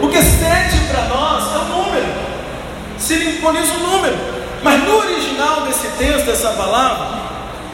Porque 0.00 0.20
sete 0.20 0.88
para 0.90 1.04
nós 1.04 1.54
é 1.54 1.58
um 1.58 1.84
número. 1.84 2.06
Simboliza 2.98 3.74
um 3.74 3.86
número. 3.92 4.16
Mas 4.60 4.82
no 4.82 4.96
original 4.98 5.60
desse 5.60 5.86
texto, 5.96 6.26
dessa 6.26 6.50
palavra, 6.54 7.16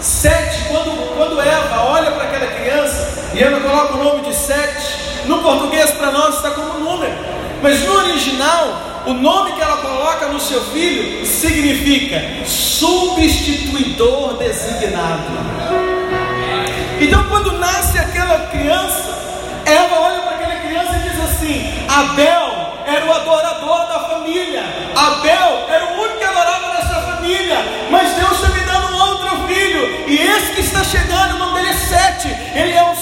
sete, 0.01 0.67
quando, 0.69 1.17
quando 1.17 1.41
Eva 1.41 1.85
olha 1.85 2.11
para 2.11 2.25
aquela 2.25 2.49
criança 2.49 3.31
e 3.33 3.43
ela 3.43 3.61
coloca 3.61 3.95
o 3.95 4.05
nome 4.05 4.29
de 4.29 4.35
sete, 4.35 5.25
no 5.25 5.43
português 5.43 5.93
para 5.93 6.11
nós 6.11 6.37
está 6.37 6.51
como 6.51 6.79
número. 6.79 7.15
Mas 7.63 7.81
no 7.87 7.95
original, 7.95 8.88
o 9.07 9.15
nome 9.15 9.53
que 9.53 9.61
ela 9.61 9.79
coloca 9.79 10.27
no 10.29 10.41
seu 10.41 10.61
filho 10.67 11.25
significa 11.25 12.23
substituidor 12.45 14.37
designado. 14.37 15.23
Então, 17.01 17.25
quando 17.29 17.53
nasce 17.53 17.99
aquela 17.99 18.47
criança, 18.49 19.17
Eva 19.65 20.01
olha 20.01 20.21
para 20.21 20.37
aquela 20.37 20.57
criança 20.57 20.97
e 20.97 21.11
diz 21.11 21.21
assim: 21.21 21.73
Abel 21.89 22.75
era 22.87 23.07
o 23.07 23.13
adorador 23.13 23.87
da 23.87 24.01
família, 24.01 24.65
Abel 24.97 25.67
era 25.69 25.85
o 25.87 26.03
único 26.03 26.19
que 26.19 26.25
adorava 26.25 26.75
nessa 26.75 27.03
família, 27.03 27.57
mas 27.91 28.15
Deus 28.15 28.33
está 28.33 28.49
me 28.49 28.61
dando 28.61 28.97
outro 28.97 29.47
filho, 29.47 30.09
e 30.09 30.17
esse 30.17 30.53
que 30.53 30.61
está 30.61 30.83
chegando, 30.83 31.37
o 31.37 31.39
nome 31.39 31.55
dele 31.55 31.69
é 31.71 31.75
Sete, 31.75 32.29
ele 32.55 32.73
é 32.73 32.83
o 32.83 32.97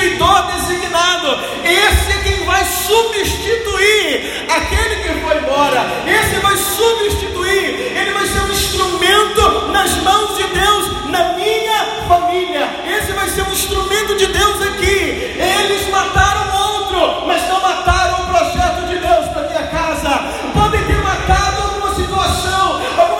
substituidor 0.00 0.46
designado, 0.46 1.38
esse 1.62 2.12
é 2.12 2.22
quem 2.22 2.44
vai 2.46 2.64
substituir 2.64 4.46
aquele 4.48 4.96
que 4.96 5.20
foi 5.20 5.38
embora, 5.38 5.86
esse 6.06 6.40
vai 6.40 6.56
substituir, 6.56 7.96
ele 7.96 8.12
vai 8.12 8.26
ser 8.26 8.40
um 8.40 8.50
instrumento 8.50 9.68
nas 9.70 9.94
mãos 9.98 10.36
de 10.36 10.44
Deus, 10.44 11.10
na 11.10 11.34
minha 11.34 11.84
família, 12.08 12.68
esse 12.86 13.12
vai 13.12 13.28
ser 13.28 13.42
um 13.42 13.52
instrumento 13.52 14.16
de 14.16 14.26
Deus 14.26 14.62
aqui. 14.62 15.36
Eles 15.38 15.88
mataram 15.90 16.50
outro, 16.54 17.26
mas 17.26 17.46
não 17.48 17.60
mataram 17.60 18.24
o 18.24 18.26
projeto 18.26 18.88
de 18.88 18.98
Deus 18.98 19.28
para 19.28 19.48
minha 19.48 19.66
casa. 19.66 20.10
Podem 20.54 20.82
ter 20.84 21.02
matado 21.02 21.62
alguma 21.62 21.94
situação, 21.94 22.80
alguma 22.98 23.19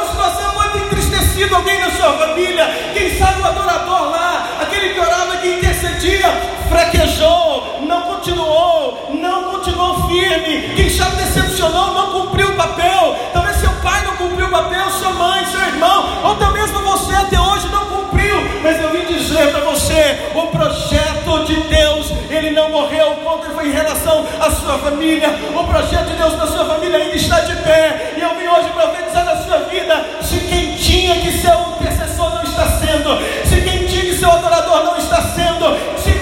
entristecido 1.40 1.56
alguém 1.56 1.80
na 1.80 1.90
sua 1.90 2.12
família, 2.12 2.66
quem 2.92 3.18
sabe 3.18 3.40
o 3.40 3.46
adorador 3.46 4.10
lá, 4.10 4.48
aquele 4.60 4.92
que 4.92 5.00
orava, 5.00 5.36
que 5.38 5.48
intercedia, 5.48 6.28
fraquejou, 6.68 7.80
não 7.86 8.02
continuou, 8.02 9.10
não 9.14 9.44
continuou 9.44 10.08
firme, 10.08 10.74
quem 10.76 10.90
sabe 10.90 11.16
decepcionou, 11.16 11.94
não 11.94 12.12
cumpriu 12.12 12.48
o 12.48 12.56
papel. 12.56 13.16
Talvez 13.32 13.56
seu 13.56 13.70
pai 13.82 14.04
não 14.04 14.16
cumpriu 14.16 14.46
o 14.46 14.50
papel, 14.50 14.90
sua 14.90 15.10
mãe, 15.10 15.44
seu 15.46 15.60
irmão, 15.60 16.20
ou 16.24 16.32
até 16.32 16.46
mesmo 16.50 16.78
você 16.80 17.14
até 17.14 17.40
hoje 17.40 17.68
não 17.68 17.86
cumpriu. 17.86 18.36
Mas 18.62 18.80
eu 18.80 18.90
vim 18.90 19.06
dizer 19.06 19.50
para 19.50 19.60
você: 19.60 20.30
o 20.34 20.46
projeto 20.48 21.44
de 21.46 21.56
Deus, 21.62 22.12
ele 22.28 22.50
não 22.50 22.70
morreu, 22.70 23.16
quando 23.22 23.54
foi 23.54 23.68
em 23.68 23.72
relação 23.72 24.26
à 24.40 24.50
sua 24.50 24.78
família. 24.78 25.28
O 25.54 25.64
projeto 25.64 26.06
de 26.06 26.16
Deus 26.16 26.36
na 26.36 26.46
sua 26.46 26.64
família 26.66 26.98
ainda 26.98 27.16
está 27.16 27.40
de 27.40 27.56
pé. 27.56 28.14
E 28.16 28.20
eu 28.20 28.34
vim 28.36 28.46
hoje 28.46 28.68
profetizar 28.70 29.24
na 29.24 29.36
sua 29.36 29.58
vida: 29.70 30.04
se 30.22 30.38
quem 30.40 30.69
tinha 31.10 31.20
que 31.22 31.38
ser 31.38 31.50
o 31.50 31.74
intercessor 31.80 32.30
não 32.30 32.42
está 32.44 32.66
sendo, 32.78 33.18
se 33.44 33.60
quem 33.62 33.84
tinha 33.86 34.04
que 34.04 34.14
ser 34.14 34.26
o 34.26 34.30
adorador 34.30 34.84
não 34.84 34.96
está 34.96 35.20
sendo, 35.22 35.76
se 35.98 36.20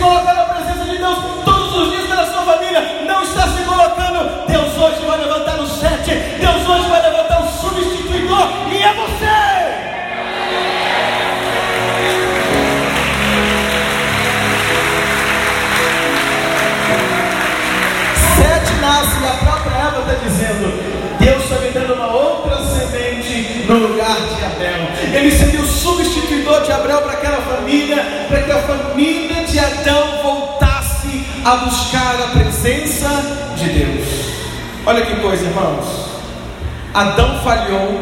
colocar 0.00 0.34
na 0.34 0.44
presença 0.44 0.84
de 0.84 0.98
Deus 0.98 1.18
todos 1.44 1.74
os 1.76 1.90
dias 1.90 2.06
pela 2.06 2.26
sua 2.26 2.42
família, 2.42 3.02
não 3.06 3.22
está 3.22 3.46
se 3.48 3.62
colocando. 3.62 4.46
Deus 4.46 4.76
hoje 4.76 5.04
vai 5.06 5.18
levantar 5.18 5.60
o 5.60 5.66
sete, 5.66 6.10
Deus 6.40 6.68
hoje 6.68 6.88
vai 6.88 6.99
Ele 25.12 25.30
seria 25.30 25.60
o 25.60 25.66
substituidor 25.66 26.62
de 26.62 26.72
Abel 26.72 27.02
para 27.02 27.12
aquela 27.12 27.38
família, 27.38 28.26
para 28.28 28.42
que 28.42 28.50
a 28.50 28.62
família 28.62 29.44
de 29.44 29.58
Adão 29.58 30.22
voltasse 30.22 31.24
a 31.44 31.56
buscar 31.56 32.14
a 32.22 32.38
presença 32.38 33.08
de 33.56 33.68
Deus. 33.70 34.08
Olha 34.86 35.04
que 35.04 35.16
coisa, 35.16 35.44
irmãos. 35.44 35.84
Adão 36.94 37.40
falhou, 37.42 38.00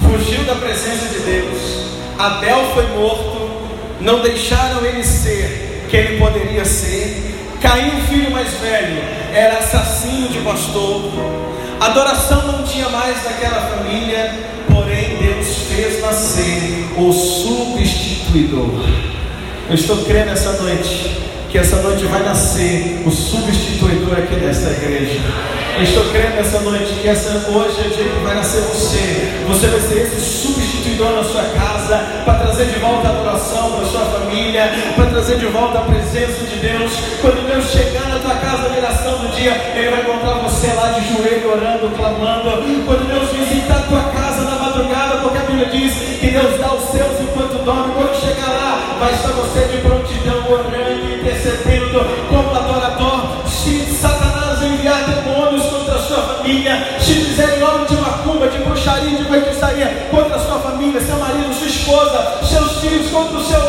fugiu 0.00 0.44
da 0.44 0.54
presença 0.54 1.08
de 1.08 1.20
Deus. 1.20 1.86
Abel 2.18 2.70
foi 2.74 2.86
morto, 2.88 3.50
não 4.00 4.20
deixaram 4.20 4.84
ele 4.84 5.02
ser 5.02 5.70
quem 5.90 6.00
ele 6.00 6.18
poderia 6.18 6.64
ser. 6.64 7.36
Caim, 7.60 8.00
filho 8.08 8.30
mais 8.30 8.48
velho, 8.54 9.02
era 9.34 9.58
assassino 9.58 10.28
de 10.28 10.38
pastor. 10.38 11.12
Adoração 11.80 12.52
não 12.52 12.64
tinha 12.64 12.88
mais 12.88 13.22
naquela 13.24 13.60
família, 13.62 14.32
porém 14.70 15.16
Deus 15.16 15.64
fez 15.68 16.00
nascer 16.00 16.88
o 16.96 17.12
substituidor. 17.12 18.84
Eu 19.68 19.74
estou 19.74 20.04
crendo 20.04 20.30
essa 20.30 20.52
noite 20.62 21.29
que 21.50 21.58
essa 21.58 21.76
noite 21.82 22.04
vai 22.06 22.22
nascer 22.22 23.02
o 23.04 23.10
substituidor 23.10 24.18
aqui 24.18 24.36
nesta 24.36 24.70
igreja. 24.70 25.18
Eu 25.76 25.82
estou 25.82 26.04
crendo 26.10 26.38
essa 26.38 26.60
noite 26.60 26.94
que 26.94 27.08
essa 27.08 27.50
hoje 27.50 27.76
é 27.82 27.86
o 27.88 27.90
dia 27.90 28.04
que 28.04 28.20
vai 28.22 28.34
nascer 28.36 28.60
você. 28.60 29.42
Você 29.48 29.66
vai 29.66 29.80
ser 29.80 30.02
esse 30.02 30.20
substituidor 30.20 31.10
na 31.12 31.24
sua 31.24 31.42
casa 31.42 31.98
para 32.24 32.34
trazer 32.34 32.66
de 32.66 32.78
volta 32.78 33.08
a 33.08 33.10
adoração 33.10 33.72
para 33.72 33.86
sua 33.86 34.04
família, 34.04 34.70
para 34.94 35.06
trazer 35.06 35.38
de 35.38 35.46
volta 35.46 35.78
a 35.78 35.82
presença 35.82 36.44
de 36.44 36.56
Deus. 36.60 36.92
Quando 37.20 37.44
Deus 37.48 37.64
chegar 37.72 38.08
na 38.08 38.18
tua 38.20 38.34
casa 38.36 38.68
na 38.68 38.76
oração 38.76 39.18
do 39.18 39.34
dia, 39.34 39.52
Ele 39.74 39.90
vai 39.90 40.02
encontrar 40.02 40.34
você 40.34 40.68
lá 40.68 40.90
de 40.90 41.08
joelho 41.08 41.50
orando, 41.50 41.90
clamando. 41.96 42.84
Quando 42.86 43.08
Deus 43.08 43.32
visitar 43.32 43.78
a 43.78 43.82
tua 43.82 44.02
casa 44.12 44.42
na 44.42 44.56
madrugada, 44.56 45.16
Bíblia 45.60 45.66
diz 45.66 45.94
que 46.20 46.26
Deus 46.28 46.58
dá 46.58 46.72
os 46.72 46.90
seus 46.90 47.20
enquanto 47.20 47.62
dorme. 47.64 47.92
Quando 47.94 48.18
chegar 48.18 48.48
lá, 48.48 48.96
vai 48.98 49.12
estar 49.12 49.28
você 49.28 49.60
de 49.68 49.78
prontidão 49.78 50.50
orando 50.50 51.14
intercedendo 51.14 52.00
como 52.28 52.50
adorador. 52.56 53.46
Se 53.46 53.84
Satanás 53.94 54.62
enviar 54.62 55.04
demônios 55.04 55.66
contra 55.66 55.96
a 55.96 55.98
sua 55.98 56.22
família, 56.22 56.98
se 56.98 57.12
fizerem 57.12 57.62
obra 57.62 57.84
de 57.84 57.96
macumba, 57.96 58.48
de 58.48 58.58
bruxaria, 58.58 59.18
de 59.18 59.24
feitiçaria 59.24 60.08
contra 60.10 60.36
a 60.36 60.38
sua 60.38 60.58
família, 60.60 61.00
seu 61.00 61.16
marido, 61.16 61.52
sua 61.52 61.66
esposa, 61.66 62.38
seus 62.42 62.80
filhos, 62.80 63.10
contra 63.10 63.36
o 63.36 63.44
seu 63.44 63.59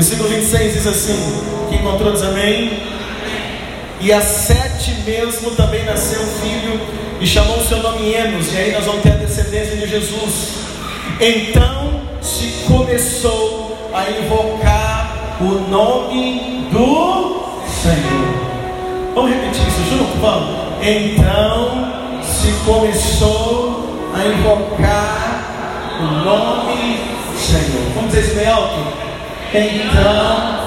Versículo 0.00 0.30
26 0.30 0.72
diz 0.72 0.86
assim: 0.86 1.42
Quem 1.68 1.80
encontrou 1.80 2.10
diz 2.10 2.22
amém. 2.22 2.84
E 4.00 4.10
a 4.10 4.22
Sete 4.22 4.92
mesmo 5.04 5.50
também 5.50 5.84
nasceu 5.84 6.22
um 6.22 6.26
filho, 6.40 6.80
e 7.20 7.26
chamou 7.26 7.58
o 7.58 7.62
seu 7.62 7.82
nome 7.82 8.14
Enos, 8.14 8.50
e 8.50 8.56
aí 8.56 8.72
nós 8.72 8.86
vamos 8.86 9.02
ter 9.02 9.10
a 9.10 9.16
descendência 9.16 9.76
de 9.76 9.86
Jesus. 9.86 10.54
Então 11.20 12.00
se 12.22 12.64
começou 12.66 13.76
a 13.92 14.10
invocar 14.10 15.36
o 15.38 15.68
nome 15.70 16.66
do 16.72 17.68
Senhor. 17.68 19.14
Vamos 19.14 19.32
repetir 19.32 19.68
isso 19.68 19.98
junto? 19.98 20.18
Vamos. 20.18 20.82
Então 20.82 22.22
se 22.22 22.50
começou 22.64 24.10
a 24.14 24.24
invocar 24.24 25.98
o 26.00 26.24
nome 26.24 27.00
do 27.30 27.38
Senhor. 27.38 27.92
Vamos 27.94 28.14
dizer 28.14 28.28
isso 28.28 28.34
bem 28.34 28.48
alto? 28.48 29.09
Então. 29.52 30.60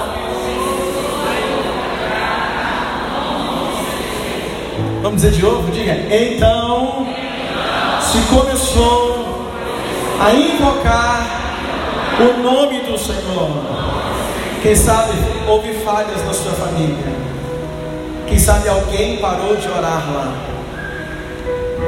Vamos 5.00 5.22
dizer 5.22 5.32
de 5.32 5.42
novo? 5.42 5.70
Diga. 5.70 5.92
Então 6.14 7.06
se 8.02 8.18
começou 8.34 9.48
a 10.20 10.32
invocar 10.34 11.26
o 12.20 12.42
nome 12.42 12.80
do 12.80 12.98
Senhor. 12.98 13.50
Quem 14.62 14.76
sabe 14.76 15.12
houve 15.48 15.72
falhas 15.84 16.24
na 16.26 16.34
sua 16.34 16.52
família. 16.52 17.14
Quem 18.26 18.38
sabe 18.38 18.68
alguém 18.68 19.16
parou 19.16 19.56
de 19.56 19.66
orar 19.68 20.04
lá. 20.12 20.32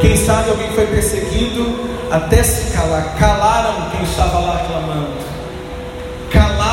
Quem 0.00 0.16
sabe 0.16 0.50
alguém 0.50 0.70
foi 0.72 0.86
perseguido 0.86 1.78
até 2.10 2.42
se 2.42 2.72
calar. 2.72 3.16
Calaram 3.18 3.90
quem 3.90 4.02
estava 4.02 4.38
lá 4.40 4.62
clamando. 4.66 5.35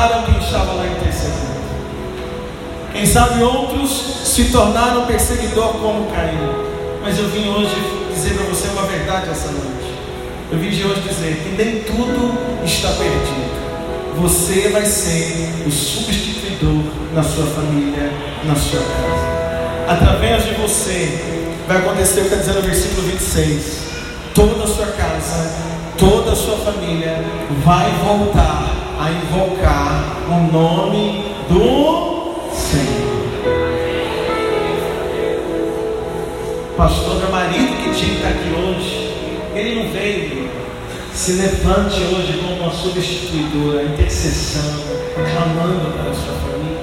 Calaram 0.04 0.24
quem 0.24 0.38
estava 0.38 0.72
lá 0.74 0.86
intercedendo. 0.86 1.54
Quem 2.92 3.06
sabe 3.06 3.42
outros 3.42 3.90
se 4.22 4.44
tornaram 4.52 5.06
perseguidor 5.06 5.68
como 5.78 6.10
Caim. 6.10 6.36
Mas 7.02 7.18
eu 7.18 7.26
vim 7.30 7.48
hoje 7.48 7.74
dizer 8.12 8.34
para 8.34 8.44
você 8.44 8.68
uma 8.68 8.82
verdade 8.82 9.30
essa 9.30 9.50
noite. 9.50 9.94
Eu 10.52 10.58
vim 10.58 10.68
de 10.68 10.84
hoje 10.84 11.00
dizer 11.08 11.42
que 11.42 11.48
nem 11.56 11.80
tudo 11.84 12.38
está 12.66 12.88
perdido. 12.88 14.20
Você 14.20 14.68
vai 14.68 14.84
ser 14.84 15.48
o 15.66 15.70
substituidor 15.70 16.84
na 17.14 17.22
sua 17.22 17.46
família, 17.46 18.12
na 18.44 18.54
sua 18.56 18.80
casa. 18.80 19.88
Através 19.88 20.44
de 20.44 20.52
você, 20.56 21.48
vai 21.66 21.78
acontecer 21.78 22.20
o 22.20 22.24
que 22.24 22.34
está 22.34 22.36
dizendo 22.36 22.56
no 22.56 22.68
versículo 22.68 23.08
26. 23.08 23.78
Toda 24.34 24.64
a 24.64 24.66
sua 24.66 24.86
casa, 24.88 25.50
toda 25.96 26.32
a 26.32 26.36
sua 26.36 26.58
família 26.58 27.24
vai 27.64 27.90
voltar 28.04 28.73
a 29.04 29.10
invocar 29.10 30.16
o 30.28 30.50
nome 30.50 31.24
do 31.46 32.54
Senhor. 32.54 33.04
Pastor, 36.74 37.16
meu 37.16 37.30
marido 37.30 37.76
que 37.82 37.94
tinha 37.94 38.10
que 38.10 38.16
estar 38.16 38.28
aqui 38.30 38.48
hoje, 38.56 39.14
ele 39.54 39.82
não 39.82 39.92
veio. 39.92 40.50
Se 41.12 41.32
levante 41.32 42.00
hoje 42.00 42.40
como 42.42 42.62
uma 42.62 42.72
substituidora, 42.72 43.82
intercessão, 43.82 44.80
clamando 45.14 45.92
para 45.92 46.14
sua 46.14 46.32
família. 46.40 46.80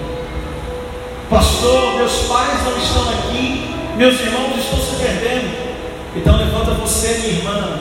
Pastor, 1.28 1.96
meus 1.96 2.14
pais 2.28 2.64
não 2.64 2.78
estão 2.78 3.10
aqui, 3.10 3.74
meus 3.98 4.20
irmãos 4.20 4.58
estão 4.60 4.80
se 4.80 4.96
perdendo. 5.04 5.72
Então 6.16 6.38
levanta 6.38 6.72
você, 6.76 7.18
minha 7.18 7.40
irmã. 7.40 7.80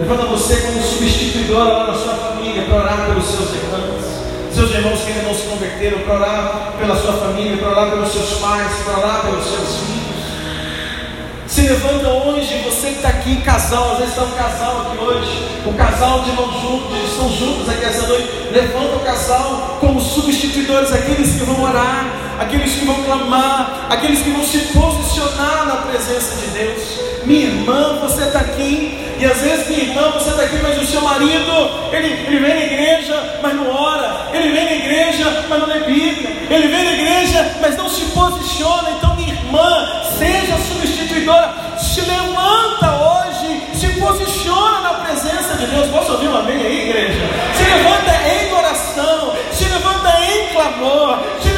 Levanta 0.00 0.26
você 0.26 0.56
como 0.56 0.82
substituidora 0.82 1.72
lá 1.72 1.86
na 1.88 1.94
sua 1.94 2.14
família 2.14 2.64
para 2.64 2.76
orar 2.76 3.06
pelos 3.06 3.24
seus 3.24 3.50
irmãos. 3.54 4.02
Seus 4.52 4.70
irmãos 4.70 5.00
que 5.00 5.12
ainda 5.12 5.22
não 5.22 5.34
se 5.34 5.42
converteram, 5.42 5.98
para 6.00 6.14
orar 6.14 6.72
pela 6.78 6.96
sua 6.96 7.12
família, 7.14 7.56
para 7.56 7.70
orar 7.70 7.90
pelos 7.90 8.12
seus 8.12 8.40
pais, 8.40 8.72
para 8.84 8.98
orar 8.98 9.22
pelos 9.22 9.44
seus 9.44 9.76
filhos. 9.78 10.02
Se 11.46 11.62
levanta 11.68 12.08
hoje, 12.08 12.62
você 12.64 12.88
que 12.88 12.96
está 12.96 13.08
aqui, 13.08 13.36
casal, 13.42 13.92
às 13.92 13.98
vezes 13.98 14.14
está 14.14 14.24
um 14.24 14.30
casal 14.32 14.86
aqui 14.86 15.04
hoje, 15.04 15.48
o 15.66 15.72
casal 15.74 16.22
de 16.22 16.30
irmãos 16.30 16.60
juntos, 16.60 17.10
estão 17.10 17.28
juntos 17.28 17.68
aqui 17.68 17.84
essa 17.84 18.06
noite. 18.06 18.28
Levanta 18.50 18.96
o 18.96 19.00
casal 19.00 19.76
como 19.78 20.00
substituidores, 20.00 20.92
aqueles 20.92 21.34
que 21.34 21.44
vão 21.44 21.62
orar, 21.62 22.06
aqueles 22.38 22.72
que 22.74 22.84
vão 22.84 23.02
clamar, 23.04 23.86
aqueles 23.90 24.20
que 24.20 24.30
vão 24.30 24.44
se 24.44 24.58
posicionar 24.72 25.66
na 25.66 25.76
presença 25.76 26.36
de 26.36 26.46
Deus. 26.48 26.82
Minha 27.24 27.46
irmã, 27.46 27.98
você 28.00 28.24
está 28.24 28.40
aqui, 28.40 28.98
e 29.18 29.24
às 29.24 29.40
vezes 29.40 29.68
minha 29.68 29.84
irmã, 29.84 30.10
você 30.10 30.30
está 30.30 30.42
aqui, 30.42 30.58
mas 30.60 30.82
o 30.82 30.86
seu 30.86 31.00
marido, 31.00 31.70
ele, 31.92 32.08
ele 32.26 32.38
vem 32.40 32.54
na 32.54 32.64
igreja, 32.64 33.38
mas 33.40 33.54
não 33.54 33.70
ora, 33.70 34.28
ele 34.32 34.50
vem 34.50 34.64
na 34.64 34.72
igreja, 34.72 35.44
mas 35.48 35.60
não 35.60 35.68
lê 35.68 35.80
Bíblia, 35.80 36.30
ele 36.50 36.68
vem 36.68 36.84
na 36.84 36.92
igreja, 36.92 37.56
mas 37.60 37.76
não 37.76 37.88
se 37.88 38.04
posiciona. 38.06 38.90
Então, 38.90 39.14
minha 39.14 39.32
irmã, 39.32 40.02
seja 40.18 40.56
substituidora, 40.58 41.54
se 41.78 42.00
levanta 42.00 42.90
hoje, 42.96 43.62
se 43.74 43.88
posiciona 44.00 44.80
na 44.80 44.94
presença 44.94 45.54
de 45.56 45.66
Deus. 45.66 45.88
Posso 45.88 46.12
ouvir 46.12 46.28
um 46.28 46.36
amém 46.36 46.56
aí, 46.56 46.88
igreja? 46.88 47.20
Se 47.54 47.62
levanta 47.62 48.12
em 48.28 48.52
oração, 48.52 49.32
se 49.52 49.64
levanta 49.64 50.10
em 50.24 50.48
clamor, 50.52 51.18
se 51.40 51.51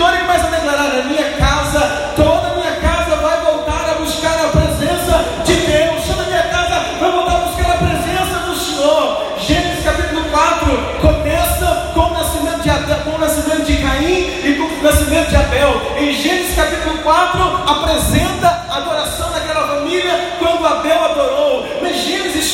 substituidora 0.00 0.16
e 0.16 0.20
começa 0.20 0.46
a 0.46 0.50
declarar: 0.50 0.94
na 0.94 1.02
minha 1.04 1.30
casa, 1.36 1.80
toda 2.16 2.48
a 2.48 2.54
minha 2.54 2.72
casa 2.76 3.16
vai 3.16 3.40
voltar 3.44 3.90
a 3.90 3.94
buscar 3.94 4.44
a 4.44 4.48
presença 4.48 5.24
de 5.44 5.54
Deus, 5.54 6.04
toda 6.06 6.22
a 6.22 6.26
minha 6.26 6.42
casa 6.44 6.80
vai 6.98 7.12
voltar 7.12 7.36
a 7.36 7.40
buscar 7.40 7.70
a 7.70 7.78
presença 7.78 8.38
do 8.46 8.56
Senhor. 8.56 9.34
Gênesis 9.38 9.84
capítulo 9.84 10.24
4 10.30 10.78
começa 11.00 11.90
com 11.94 12.00
o 12.00 12.10
nascimento 12.12 12.62
de, 12.62 13.04
com 13.04 13.10
o 13.10 13.18
nascimento 13.18 13.64
de 13.64 13.76
Caim 13.76 14.40
e 14.44 14.54
com 14.58 14.64
o 14.64 14.82
nascimento 14.82 15.28
de 15.28 15.36
Abel. 15.36 15.82
Em 15.98 16.12
Gênesis 16.14 16.56
capítulo 16.56 16.98
4 16.98 17.42
apresenta 17.66 18.59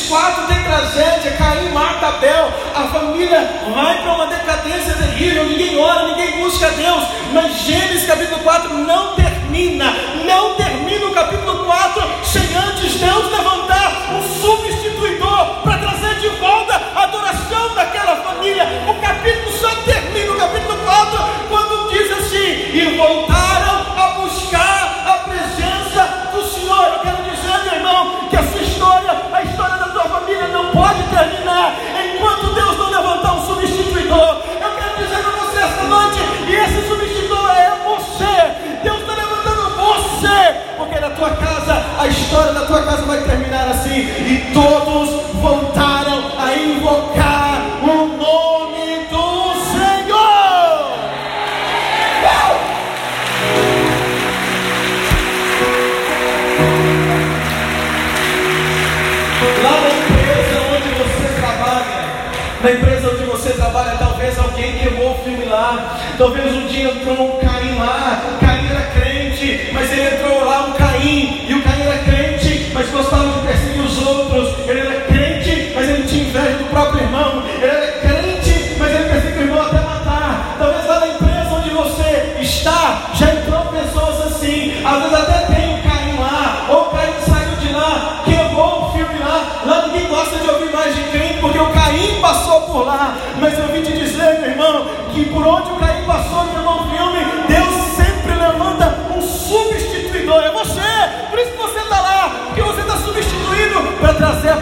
Quatro 0.07 0.47
de 0.47 0.63
tragédia, 0.63 1.31
Caim 1.33 1.69
mata 1.73 2.07
Abel, 2.07 2.49
a 2.73 2.87
família 2.87 3.61
vai 3.73 4.01
para 4.01 4.13
uma 4.13 4.27
decadência 4.27 4.93
terrível, 4.93 5.43
ninguém 5.43 5.77
ora, 5.77 6.07
ninguém 6.07 6.41
busca 6.41 6.69
Deus, 6.71 7.03
mas 7.33 7.53
Gênesis 7.59 8.07
capítulo 8.07 8.39
4 8.41 8.73
não 8.73 9.15
termina, 9.15 9.93
não 10.23 10.55
termina 10.55 11.07
o 11.07 11.13
capítulo 11.13 11.65
4 11.65 12.03
sem 12.23 12.55
antes 12.55 12.95
Deus 12.95 13.29
levantar 13.29 14.07
um 14.13 14.23
substituidor 14.39 15.61
para 15.63 15.77
trazer 15.77 16.15
de 16.21 16.29
volta 16.39 16.81
a 16.95 17.03
adoração 17.03 17.75
daquela 17.75 18.15
família. 18.15 18.65
O 18.87 18.93
capítulo 19.01 19.51
só 19.57 19.75
termina, 19.81 20.31
o 20.31 20.37
capítulo 20.37 20.77
4, 20.85 21.19
quando 21.49 21.91
diz 21.91 22.11
assim: 22.13 22.77
e 22.77 22.95
voltaram 22.95 23.76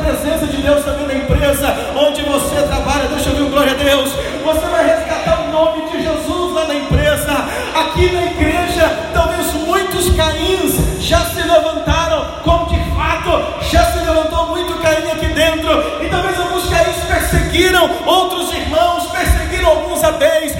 presença 0.05 0.45
de 0.45 0.61
Deus 0.61 0.85
também 0.85 1.07
na 1.07 1.15
empresa, 1.15 1.75
onde 1.95 2.21
você 2.21 2.61
trabalha, 2.67 3.07
deixa 3.07 3.31
eu 3.31 3.47
um 3.47 3.49
glória 3.49 3.71
a 3.71 3.75
Deus, 3.75 4.11
você 4.43 4.65
vai 4.67 4.85
resgatar 4.85 5.41
o 5.41 5.51
nome 5.51 5.89
de 5.89 6.03
Jesus 6.03 6.53
lá 6.53 6.67
na 6.67 6.75
empresa, 6.75 7.31
aqui 7.73 8.11
na 8.11 8.25
igreja, 8.27 8.87
talvez 9.11 9.51
muitos 9.53 10.15
Caíns 10.15 11.01
já 11.01 11.21
se 11.25 11.41
levantaram, 11.41 12.23
como 12.43 12.67
de 12.67 12.79
fato 12.91 13.65
já 13.71 13.83
se 13.85 13.97
levantou 13.97 14.49
muito 14.49 14.75
Caim 14.75 15.09
aqui 15.11 15.25
dentro, 15.25 15.71
e 16.03 16.07
talvez 16.07 16.39
alguns 16.39 16.69
Caíns 16.69 16.97
perseguiram 17.07 17.89
outros 18.05 18.53
irmãos, 18.53 19.07
perseguiram 19.07 19.69
alguns 19.69 20.03
Abéis, 20.03 20.54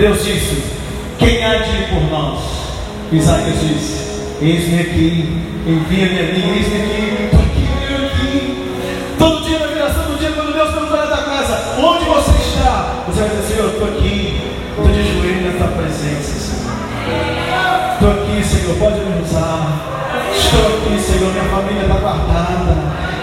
Deus 0.00 0.24
disse, 0.24 0.62
quem 1.18 1.44
há 1.44 1.56
de 1.56 1.76
ir 1.76 1.88
por 1.90 2.00
nós? 2.10 2.40
Isaías 3.12 3.60
disse, 3.60 4.00
eis-me 4.40 4.80
aqui, 4.80 5.42
envia-me 5.66 6.18
a 6.18 6.22
mim, 6.22 6.56
eis-me 6.56 6.80
aqui, 6.80 7.24
estou 7.24 7.40
aqui, 7.40 7.68
eu 7.90 8.06
aqui. 8.06 8.64
Todo 9.18 9.44
dia 9.44 9.58
na 9.58 9.66
viração 9.66 10.04
do 10.04 10.18
dia, 10.18 10.30
quando 10.30 10.54
Deus 10.54 10.70
perguntar 10.70 11.04
da 11.04 11.18
casa, 11.18 11.82
onde 11.82 12.06
você 12.06 12.30
está? 12.30 13.04
Você 13.08 13.20
vai 13.20 13.28
dizer, 13.28 13.58
eu 13.58 13.68
estou 13.72 13.88
aqui, 13.88 14.40
estou 14.70 14.86
de 14.86 15.02
joelho 15.02 15.52
na 15.52 15.58
tua 15.58 15.76
presença, 15.76 16.32
Senhor. 16.32 16.72
Estou 17.92 18.10
aqui, 18.10 18.42
Senhor, 18.42 18.76
pode 18.78 19.00
me 19.00 19.22
usar. 19.22 20.00
Estou 20.34 20.66
aqui, 20.66 20.98
Senhor, 20.98 21.30
minha 21.30 21.44
família 21.44 21.82
está 21.82 21.94
guardada. 21.96 22.74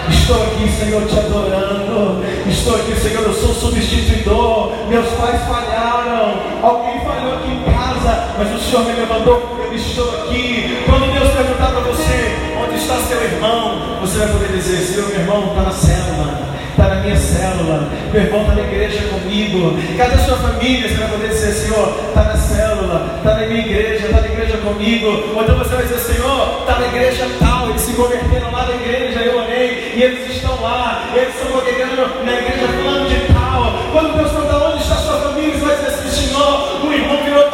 Estou 0.08 0.44
aqui, 0.44 0.70
Senhor, 0.78 1.02
te 1.08 1.18
adorando. 1.18 2.22
Estou 2.68 2.82
aqui, 2.82 3.00
Senhor, 3.00 3.22
eu 3.22 3.32
sou 3.32 3.54
substituidor. 3.54 4.74
Meus 4.90 5.08
pais 5.12 5.40
falharam. 5.48 6.34
Alguém 6.62 7.00
falhou 7.00 7.36
aqui 7.36 7.50
em 7.50 7.62
casa, 7.64 8.28
mas 8.36 8.54
o 8.54 8.58
Senhor 8.62 8.84
me 8.84 8.92
levantou. 8.92 9.56
Eu 9.58 9.74
estou 9.74 10.06
aqui. 10.20 10.84
Quando 10.84 11.10
Deus 11.10 11.32
perguntar 11.32 11.68
para 11.68 11.80
você 11.80 12.36
onde 12.62 12.74
está 12.74 12.96
seu 12.96 13.24
irmão, 13.24 13.98
você 14.02 14.18
vai 14.18 14.28
poder 14.28 14.48
dizer: 14.48 14.82
Senhor, 14.82 15.08
meu 15.08 15.18
irmão 15.18 15.48
está 15.48 15.62
na 15.62 15.70
célula 15.70 16.58
está 16.78 16.94
na 16.94 17.02
minha 17.02 17.16
célula, 17.16 17.88
meu 18.12 18.22
irmão 18.22 18.42
está 18.42 18.54
na 18.54 18.60
igreja 18.60 19.00
comigo, 19.08 19.76
cadê 19.96 20.14
a 20.14 20.18
sua 20.18 20.36
família? 20.36 20.88
Você 20.88 20.94
vai 20.94 21.08
poder 21.08 21.28
dizer, 21.28 21.52
Senhor, 21.52 21.92
está 22.08 22.22
na 22.22 22.36
célula, 22.36 22.67
célula, 22.88 23.14
está 23.18 23.34
na 23.34 23.46
minha 23.46 23.60
igreja, 23.60 24.06
está 24.06 24.20
na 24.20 24.26
igreja 24.26 24.56
comigo. 24.58 25.06
Ou 25.34 25.42
então 25.42 25.58
você 25.58 25.74
vai 25.74 25.82
dizer, 25.82 25.98
Senhor, 25.98 26.60
está 26.60 26.78
na 26.78 26.86
igreja 26.88 27.28
tal, 27.38 27.68
eles 27.68 27.82
se 27.82 27.92
converteram 27.92 28.50
lá 28.50 28.66
na 28.66 28.74
igreja, 28.74 29.20
eu 29.20 29.38
orei, 29.38 29.92
e 29.94 30.02
eles 30.02 30.34
estão 30.34 30.60
lá, 30.62 31.04
eles 31.14 31.34
estão 31.34 31.52
congregando 31.52 32.24
na 32.24 32.32
igreja 32.32 32.66
falando 32.68 33.08
de 33.08 33.32
tal. 33.32 33.74
Quando 33.92 34.16
Deus 34.16 34.30
pergunta 34.30 34.52
tá 34.52 34.68
onde 34.68 34.82
está 34.82 34.96
sua 34.96 35.20
família, 35.20 35.54
você 35.54 35.64
vai 35.64 35.76
dizer 35.76 35.88
assim, 35.88 36.10
Senhor, 36.10 36.86
o 36.86 36.92
irmão 36.92 37.24
virou 37.24 37.47